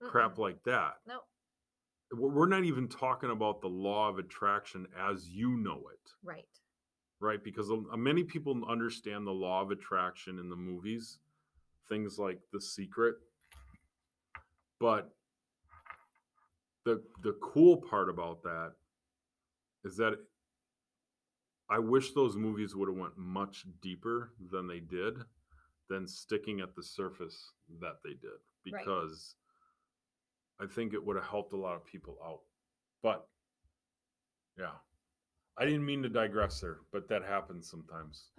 crap 0.00 0.38
like 0.38 0.62
that. 0.64 0.94
No. 1.06 1.14
We're 1.14 1.37
we're 2.12 2.46
not 2.48 2.64
even 2.64 2.88
talking 2.88 3.30
about 3.30 3.60
the 3.60 3.68
law 3.68 4.08
of 4.08 4.18
attraction 4.18 4.86
as 4.98 5.28
you 5.28 5.56
know 5.56 5.82
it, 5.92 6.12
Right. 6.22 6.44
right? 7.20 7.42
Because 7.42 7.70
many 7.96 8.24
people 8.24 8.64
understand 8.68 9.26
the 9.26 9.32
law 9.32 9.62
of 9.62 9.70
attraction 9.70 10.38
in 10.38 10.48
the 10.48 10.56
movies, 10.56 11.18
things 11.88 12.18
like 12.18 12.40
The 12.52 12.60
Secret. 12.60 13.16
But 14.80 15.14
the 16.84 17.02
the 17.22 17.32
cool 17.42 17.76
part 17.76 18.08
about 18.08 18.42
that 18.44 18.72
is 19.84 19.96
that 19.96 20.14
I 21.68 21.78
wish 21.78 22.12
those 22.12 22.36
movies 22.36 22.74
would 22.74 22.88
have 22.88 22.96
went 22.96 23.18
much 23.18 23.66
deeper 23.82 24.30
than 24.50 24.66
they 24.66 24.80
did 24.80 25.18
than 25.88 26.06
sticking 26.06 26.60
at 26.60 26.74
the 26.74 26.82
surface 26.82 27.52
that 27.80 27.98
they 28.04 28.14
did 28.14 28.38
Right. 28.72 28.84
I 30.60 30.66
think 30.66 30.92
it 30.92 31.04
would 31.04 31.16
have 31.16 31.26
helped 31.26 31.52
a 31.52 31.56
lot 31.56 31.76
of 31.76 31.84
people 31.84 32.18
out. 32.24 32.40
But 33.02 33.26
yeah. 34.58 34.72
I 35.56 35.64
didn't 35.64 35.84
mean 35.84 36.02
to 36.02 36.08
digress 36.08 36.60
there, 36.60 36.78
but 36.92 37.08
that 37.08 37.24
happens 37.24 37.68
sometimes. 37.68 38.26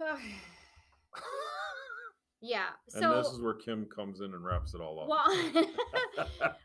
yeah. 2.40 2.68
and 2.94 3.12
this 3.12 3.28
is 3.28 3.40
where 3.42 3.54
Kim 3.54 3.86
comes 3.94 4.20
in 4.20 4.32
and 4.32 4.42
wraps 4.42 4.72
it 4.72 4.80
all 4.80 5.00
up. 5.00 5.08
well 5.08 5.26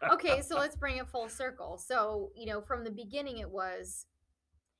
okay, 0.13 0.41
so 0.41 0.55
let's 0.57 0.77
bring 0.77 0.97
it 0.97 1.07
full 1.09 1.27
circle. 1.27 1.77
So, 1.77 2.31
you 2.35 2.45
know, 2.45 2.61
from 2.61 2.85
the 2.85 2.91
beginning 2.91 3.39
it 3.39 3.49
was 3.49 4.05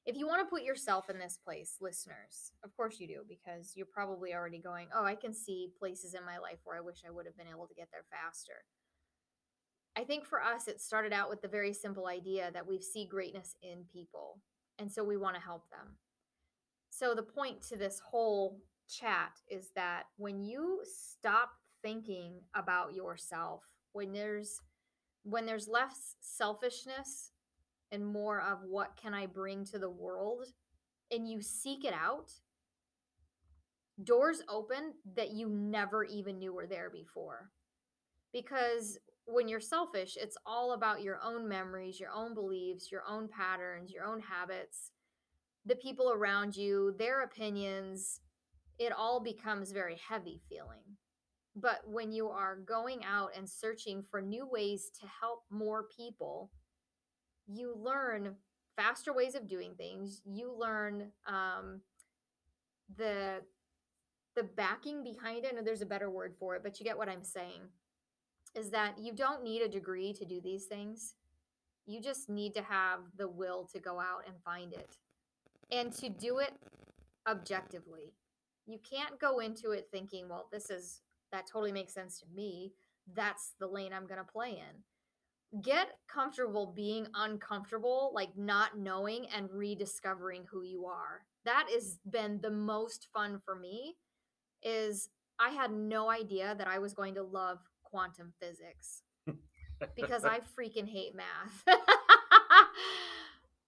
if 0.05 0.15
you 0.15 0.27
want 0.27 0.39
to 0.41 0.45
put 0.45 0.63
yourself 0.63 1.09
in 1.09 1.17
this 1.17 1.39
place, 1.43 1.77
listeners, 1.81 2.53
of 2.63 2.75
course 2.77 2.99
you 2.99 3.07
do, 3.07 3.21
because 3.27 3.73
you're 3.75 3.87
probably 3.87 4.33
already 4.33 4.59
going, 4.59 4.87
Oh, 4.95 5.03
I 5.03 5.15
can 5.15 5.33
see 5.33 5.73
places 5.77 6.13
in 6.13 6.23
my 6.23 6.37
life 6.37 6.59
where 6.63 6.77
I 6.77 6.81
wish 6.81 6.99
I 7.05 7.11
would 7.11 7.25
have 7.25 7.35
been 7.35 7.47
able 7.47 7.67
to 7.67 7.73
get 7.73 7.89
there 7.91 8.05
faster. 8.09 8.63
I 9.97 10.03
think 10.03 10.25
for 10.25 10.41
us, 10.41 10.67
it 10.67 10.81
started 10.81 11.13
out 11.13 11.29
with 11.29 11.41
the 11.41 11.47
very 11.47 11.73
simple 11.73 12.07
idea 12.07 12.51
that 12.53 12.67
we 12.67 12.81
see 12.81 13.05
greatness 13.05 13.55
in 13.61 13.85
people. 13.91 14.39
And 14.77 14.91
so 14.91 15.03
we 15.03 15.17
want 15.17 15.35
to 15.35 15.41
help 15.41 15.69
them. 15.69 15.95
So 16.89 17.13
the 17.13 17.23
point 17.23 17.61
to 17.69 17.77
this 17.77 17.99
whole 17.99 18.59
chat 18.89 19.31
is 19.49 19.69
that 19.75 20.03
when 20.17 20.41
you 20.43 20.81
stop 20.83 21.51
thinking 21.81 22.41
about 22.55 22.93
yourself, 22.93 23.63
when 23.93 24.11
there's 24.11 24.61
when 25.23 25.45
there's 25.45 25.67
less 25.67 26.15
selfishness 26.21 27.31
and 27.91 28.05
more 28.05 28.41
of 28.41 28.59
what 28.61 28.95
can 28.95 29.13
I 29.13 29.25
bring 29.25 29.65
to 29.65 29.79
the 29.79 29.89
world 29.89 30.45
and 31.11 31.27
you 31.27 31.41
seek 31.41 31.83
it 31.83 31.93
out, 31.93 32.31
doors 34.03 34.43
open 34.47 34.93
that 35.15 35.31
you 35.31 35.49
never 35.49 36.03
even 36.03 36.37
knew 36.37 36.53
were 36.53 36.67
there 36.67 36.91
before. 36.91 37.49
Because 38.31 38.99
when 39.25 39.47
you're 39.47 39.59
selfish, 39.59 40.17
it's 40.19 40.37
all 40.45 40.73
about 40.73 41.01
your 41.01 41.19
own 41.23 41.47
memories, 41.47 41.99
your 41.99 42.11
own 42.11 42.33
beliefs, 42.33 42.91
your 42.91 43.03
own 43.07 43.27
patterns, 43.27 43.91
your 43.91 44.05
own 44.05 44.19
habits, 44.19 44.91
the 45.65 45.75
people 45.75 46.11
around 46.11 46.55
you, 46.55 46.95
their 46.97 47.23
opinions. 47.23 48.21
It 48.77 48.91
all 48.91 49.19
becomes 49.19 49.71
very 49.71 49.95
heavy 49.95 50.41
feeling. 50.49 50.97
But 51.55 51.81
when 51.85 52.11
you 52.11 52.27
are 52.27 52.57
going 52.57 53.03
out 53.05 53.31
and 53.35 53.49
searching 53.49 54.03
for 54.03 54.21
new 54.21 54.47
ways 54.49 54.91
to 54.99 55.07
help 55.21 55.43
more 55.49 55.85
people, 55.95 56.51
you 57.47 57.73
learn 57.77 58.35
faster 58.75 59.13
ways 59.13 59.35
of 59.35 59.47
doing 59.47 59.73
things. 59.75 60.21
You 60.25 60.53
learn 60.57 61.11
um, 61.27 61.81
the 62.97 63.41
the 64.35 64.43
backing 64.43 65.01
behind 65.01 65.45
it. 65.45 65.55
And 65.55 65.65
there's 65.65 65.81
a 65.81 65.85
better 65.85 66.09
word 66.09 66.35
for 66.37 66.55
it, 66.57 66.63
but 66.63 66.77
you 66.79 66.85
get 66.85 66.97
what 66.97 67.07
I'm 67.07 67.23
saying. 67.23 67.61
Is 68.55 68.69
that 68.71 68.97
you 68.97 69.13
don't 69.13 69.43
need 69.43 69.61
a 69.61 69.67
degree 69.67 70.13
to 70.13 70.25
do 70.25 70.39
these 70.41 70.65
things. 70.65 71.15
You 71.85 72.01
just 72.01 72.29
need 72.29 72.53
to 72.55 72.63
have 72.63 72.99
the 73.17 73.27
will 73.27 73.67
to 73.73 73.79
go 73.79 73.99
out 73.99 74.23
and 74.25 74.35
find 74.43 74.73
it 74.73 74.97
and 75.71 75.91
to 75.93 76.09
do 76.09 76.39
it 76.39 76.53
objectively. 77.27 78.13
You 78.65 78.79
can't 78.89 79.19
go 79.19 79.39
into 79.39 79.71
it 79.71 79.87
thinking, 79.91 80.27
well, 80.29 80.47
this 80.51 80.69
is 80.69 81.01
that 81.31 81.47
totally 81.51 81.71
makes 81.71 81.93
sense 81.93 82.19
to 82.19 82.25
me. 82.33 82.73
That's 83.13 83.53
the 83.59 83.67
lane 83.67 83.93
I'm 83.93 84.07
going 84.07 84.19
to 84.19 84.31
play 84.31 84.51
in. 84.51 85.61
Get 85.61 85.89
comfortable 86.07 86.73
being 86.75 87.07
uncomfortable, 87.13 88.11
like 88.13 88.35
not 88.37 88.77
knowing 88.77 89.27
and 89.35 89.49
rediscovering 89.51 90.45
who 90.49 90.63
you 90.63 90.85
are. 90.85 91.23
That 91.45 91.67
has 91.73 91.99
been 92.09 92.39
the 92.41 92.51
most 92.51 93.07
fun 93.13 93.39
for 93.43 93.55
me 93.55 93.95
is 94.63 95.09
I 95.39 95.49
had 95.49 95.71
no 95.71 96.09
idea 96.09 96.55
that 96.57 96.67
I 96.67 96.79
was 96.79 96.93
going 96.93 97.15
to 97.15 97.23
love 97.23 97.59
quantum 97.95 98.33
physics 98.41 99.03
because 99.95 100.25
I 100.35 100.39
freaking 100.59 100.87
hate 100.89 101.13
math. 101.15 101.63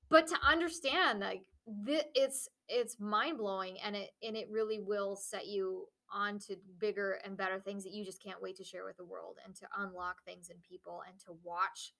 but 0.09 0.27
to 0.27 0.35
understand 0.45 1.21
like 1.21 1.43
th- 1.85 2.03
it's 2.13 2.49
it's 2.67 2.99
mind 2.99 3.37
blowing 3.37 3.77
and 3.85 3.95
it 3.95 4.09
and 4.21 4.35
it 4.35 4.49
really 4.51 4.79
will 4.79 5.15
set 5.15 5.47
you 5.47 5.85
on 6.13 6.39
to 6.39 6.57
bigger 6.79 7.19
and 7.23 7.37
better 7.37 7.59
things 7.59 7.83
that 7.85 7.93
you 7.93 8.03
just 8.03 8.21
can't 8.21 8.41
wait 8.41 8.57
to 8.57 8.63
share 8.65 8.83
with 8.85 8.97
the 8.97 9.05
world 9.05 9.37
and 9.45 9.55
to 9.55 9.65
unlock 9.79 10.23
things 10.25 10.49
in 10.49 10.57
people 10.69 11.01
and 11.09 11.17
to 11.19 11.31
watch 11.43 11.93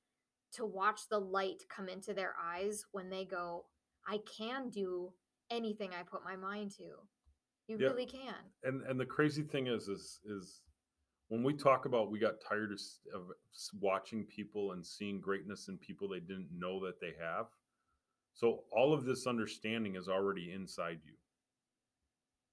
to 0.53 0.65
watch 0.65 1.01
the 1.09 1.19
light 1.19 1.63
come 1.69 1.87
into 1.87 2.13
their 2.13 2.33
eyes 2.43 2.85
when 2.91 3.09
they 3.09 3.23
go 3.23 3.65
I 4.05 4.19
can 4.37 4.69
do 4.69 5.13
anything 5.49 5.91
I 5.97 6.03
put 6.03 6.23
my 6.25 6.35
mind 6.35 6.71
to. 6.77 6.83
You 7.67 7.77
Yep. 7.77 7.91
really 7.91 8.05
can. 8.05 8.35
and 8.63 8.81
and 8.83 8.99
the 8.99 9.05
crazy 9.05 9.43
thing 9.43 9.67
is 9.67 9.87
is 9.89 10.19
is 10.25 10.61
when 11.29 11.43
we 11.43 11.53
talk 11.53 11.85
about 11.85 12.09
we 12.09 12.19
got 12.19 12.35
tired 12.47 12.71
of, 12.71 12.79
of 13.13 13.31
watching 13.81 14.23
people 14.25 14.71
and 14.71 14.85
seeing 14.85 15.19
greatness 15.19 15.67
in 15.67 15.77
people 15.77 16.07
they 16.07 16.19
didn't 16.19 16.47
know 16.57 16.79
that 16.85 16.99
they 16.99 17.13
have 17.19 17.47
so 18.33 18.63
all 18.71 18.93
of 18.93 19.03
this 19.05 19.27
understanding 19.27 19.95
is 19.95 20.07
already 20.07 20.51
inside 20.53 20.99
you 21.05 21.13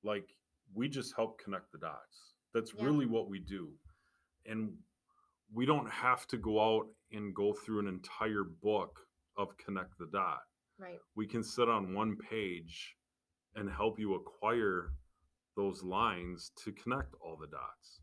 like 0.02 0.28
we 0.74 0.88
just 0.88 1.14
help 1.14 1.40
connect 1.42 1.70
the 1.72 1.78
dots 1.78 2.34
that's 2.52 2.72
Yeah. 2.76 2.84
really 2.84 3.06
what 3.06 3.28
we 3.28 3.38
do 3.38 3.70
and 4.46 4.72
we 5.52 5.66
don't 5.66 5.90
have 5.90 6.26
to 6.28 6.37
go 6.37 6.60
out 6.60 6.87
and 7.12 7.34
go 7.34 7.52
through 7.52 7.80
an 7.80 7.87
entire 7.88 8.44
book 8.44 8.98
of 9.37 9.56
connect 9.58 9.98
the 9.98 10.06
dot 10.12 10.40
Right. 10.78 10.98
we 11.14 11.26
can 11.28 11.44
sit 11.44 11.68
on 11.68 11.94
one 11.94 12.16
page 12.16 12.96
and 13.54 13.70
help 13.70 13.98
you 14.00 14.14
acquire 14.16 14.90
those 15.56 15.84
lines 15.84 16.50
to 16.64 16.72
connect 16.72 17.14
all 17.20 17.37
the 17.37 17.46
dots. 17.46 18.00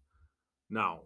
Now, 0.71 1.01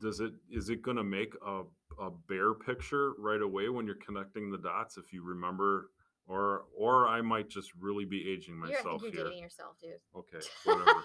does 0.00 0.20
it 0.20 0.32
is 0.50 0.68
it 0.70 0.80
going 0.82 0.96
to 0.96 1.04
make 1.04 1.34
a 1.46 1.62
a 2.00 2.10
bear 2.28 2.54
picture 2.54 3.12
right 3.18 3.40
away 3.42 3.68
when 3.68 3.84
you're 3.86 3.96
connecting 3.96 4.50
the 4.50 4.58
dots 4.58 4.96
if 4.96 5.12
you 5.12 5.22
remember 5.24 5.90
or 6.26 6.64
or 6.76 7.08
I 7.08 7.20
might 7.20 7.48
just 7.48 7.70
really 7.78 8.04
be 8.04 8.30
aging 8.30 8.54
You're, 8.56 8.68
myself 8.68 9.02
you're 9.02 9.12
here. 9.12 9.24
dating 9.24 9.38
yourself, 9.42 9.76
dude. 9.80 9.92
Okay, 10.16 10.44
whatever. 10.64 11.02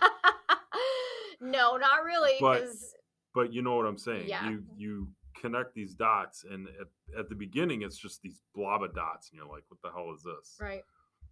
no, 1.41 1.77
not 1.77 2.03
really. 2.05 2.33
But- 2.39 2.65
but 3.33 3.53
you 3.53 3.61
know 3.61 3.75
what 3.77 3.85
I'm 3.85 3.97
saying. 3.97 4.27
Yeah. 4.27 4.49
You 4.49 4.63
you 4.75 5.07
connect 5.39 5.73
these 5.73 5.95
dots 5.95 6.43
and 6.43 6.67
at, 6.67 7.19
at 7.19 7.29
the 7.29 7.35
beginning 7.35 7.81
it's 7.83 7.95
just 7.97 8.21
these 8.21 8.41
blob 8.53 8.83
of 8.83 8.93
dots 8.93 9.29
and 9.31 9.37
you're 9.37 9.47
like 9.47 9.63
what 9.69 9.79
the 9.81 9.89
hell 9.89 10.13
is 10.13 10.21
this? 10.21 10.57
right, 10.59 10.83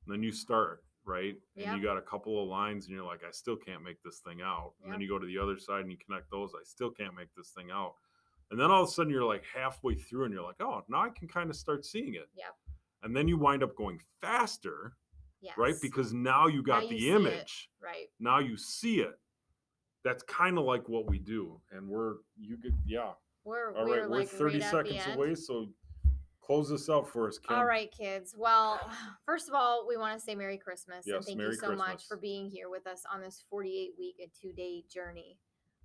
And 0.07 0.13
then 0.15 0.23
you 0.23 0.31
start, 0.31 0.81
right? 1.09 1.35
And 1.55 1.65
Yep. 1.65 1.75
you 1.77 1.83
got 1.83 1.97
a 1.97 2.01
couple 2.01 2.41
of 2.41 2.47
lines 2.47 2.85
and 2.85 2.95
you're 2.95 3.05
like, 3.05 3.23
I 3.27 3.31
still 3.31 3.57
can't 3.57 3.83
make 3.83 4.01
this 4.03 4.19
thing 4.19 4.41
out. 4.41 4.73
And 4.83 4.93
then 4.93 5.01
you 5.01 5.09
go 5.09 5.19
to 5.19 5.25
the 5.25 5.37
other 5.39 5.57
side 5.57 5.81
and 5.81 5.91
you 5.91 5.97
connect 5.97 6.29
those, 6.29 6.53
I 6.55 6.63
still 6.63 6.91
can't 6.91 7.15
make 7.15 7.33
this 7.35 7.49
thing 7.49 7.71
out. 7.71 7.95
And 8.51 8.59
then 8.59 8.71
all 8.71 8.83
of 8.83 8.89
a 8.89 8.91
sudden 8.91 9.11
you're 9.11 9.25
like 9.25 9.43
halfway 9.43 9.95
through 9.95 10.25
and 10.25 10.33
you're 10.33 10.43
like, 10.43 10.61
oh, 10.61 10.83
now 10.87 11.01
I 11.01 11.09
can 11.09 11.27
kind 11.27 11.49
of 11.49 11.55
start 11.55 11.85
seeing 11.85 12.13
it. 12.13 12.29
Yep. 12.35 12.55
And 13.03 13.15
then 13.15 13.27
you 13.27 13.37
wind 13.37 13.63
up 13.63 13.75
going 13.75 13.99
faster, 14.21 14.93
yes, 15.41 15.57
right? 15.57 15.75
Because 15.81 16.13
now 16.13 16.47
you 16.47 16.61
got 16.63 16.83
you 16.83 16.89
the 16.89 16.99
see 16.99 17.09
it. 17.09 17.15
image. 17.15 17.69
right, 17.81 18.07
Now 18.19 18.39
you 18.39 18.55
see 18.57 19.01
it. 19.01 19.19
That's 20.03 20.23
kind 20.23 20.57
of 20.57 20.63
like 20.65 20.87
what 20.87 21.09
we 21.09 21.19
do. 21.19 21.59
And 21.71 21.87
we're, 21.87 22.15
you 22.39 22.57
could, 22.57 22.77
yeah. 22.85 23.11
we're 23.43 23.75
All 23.75 23.85
we're 23.85 24.01
right, 24.01 24.09
we're 24.09 24.25
30 24.25 24.59
right 24.59 24.69
seconds 24.71 25.01
away. 25.15 25.35
So 25.35 25.67
close 26.49 26.69
this 26.69 26.89
out 26.89 27.07
for 27.07 27.27
us, 27.27 27.37
Kim. 27.37 27.55
All 27.55 27.65
right, 27.65 27.91
kids. 27.91 28.33
Well, 28.35 28.79
first 29.25 29.47
of 29.47 29.53
all, 29.53 29.85
we 29.87 29.97
want 29.97 30.17
to 30.17 30.23
say 30.23 30.33
Merry 30.33 30.57
Christmas 30.57 31.05
and 31.05 31.23
thank 31.23 31.37
Merry 31.37 31.51
you 31.51 31.55
so 31.55 31.75
much 31.75 32.07
for 32.07 32.17
being 32.17 32.49
here 32.49 32.69
with 32.69 32.87
us 32.87 33.03
on 33.13 33.21
this 33.21 33.43
48 33.51 33.91
week 33.99 34.15
and 34.19 34.31
two 34.41 34.51
day 34.51 34.83
journey. 34.91 35.37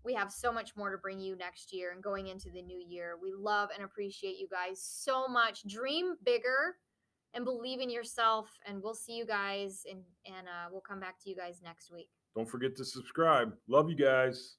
We 0.05 0.14
have 0.14 0.33
so 0.33 0.53
much 0.53 0.77
more 0.77 0.90
to 0.90 0.98
bring 0.98 1.20
you 1.20 1.37
next 1.37 1.72
year 1.72 1.92
and 1.92 2.03
going 2.03 2.29
into 2.29 2.50
the 2.50 2.62
new 2.62 2.83
year. 2.87 3.16
We 3.22 3.33
love 3.37 3.70
and 3.74 3.85
appreciate 3.85 4.37
you 4.37 4.48
guys 4.50 4.83
so 4.83 5.29
much. 5.29 5.66
Dream 5.66 6.14
bigger 6.24 6.77
and 7.35 7.44
believe 7.44 7.81
in 7.81 7.90
yourself. 7.90 8.48
And 8.66 8.83
we'll 8.83 8.94
see 8.94 9.12
you 9.12 9.27
guys 9.27 9.83
and 9.90 10.00
and 10.27 10.46
uh, 10.46 10.68
we'll 10.72 10.83
come 10.83 11.00
back 11.00 11.22
to 11.24 11.31
you 11.31 11.37
guys 11.37 11.61
next 11.62 11.92
week. 11.92 12.09
Don't 12.35 12.48
forget 12.48 12.74
to 12.77 12.85
subscribe. 12.85 13.53
Love 13.68 13.90
you 13.90 13.96
guys. 13.96 14.57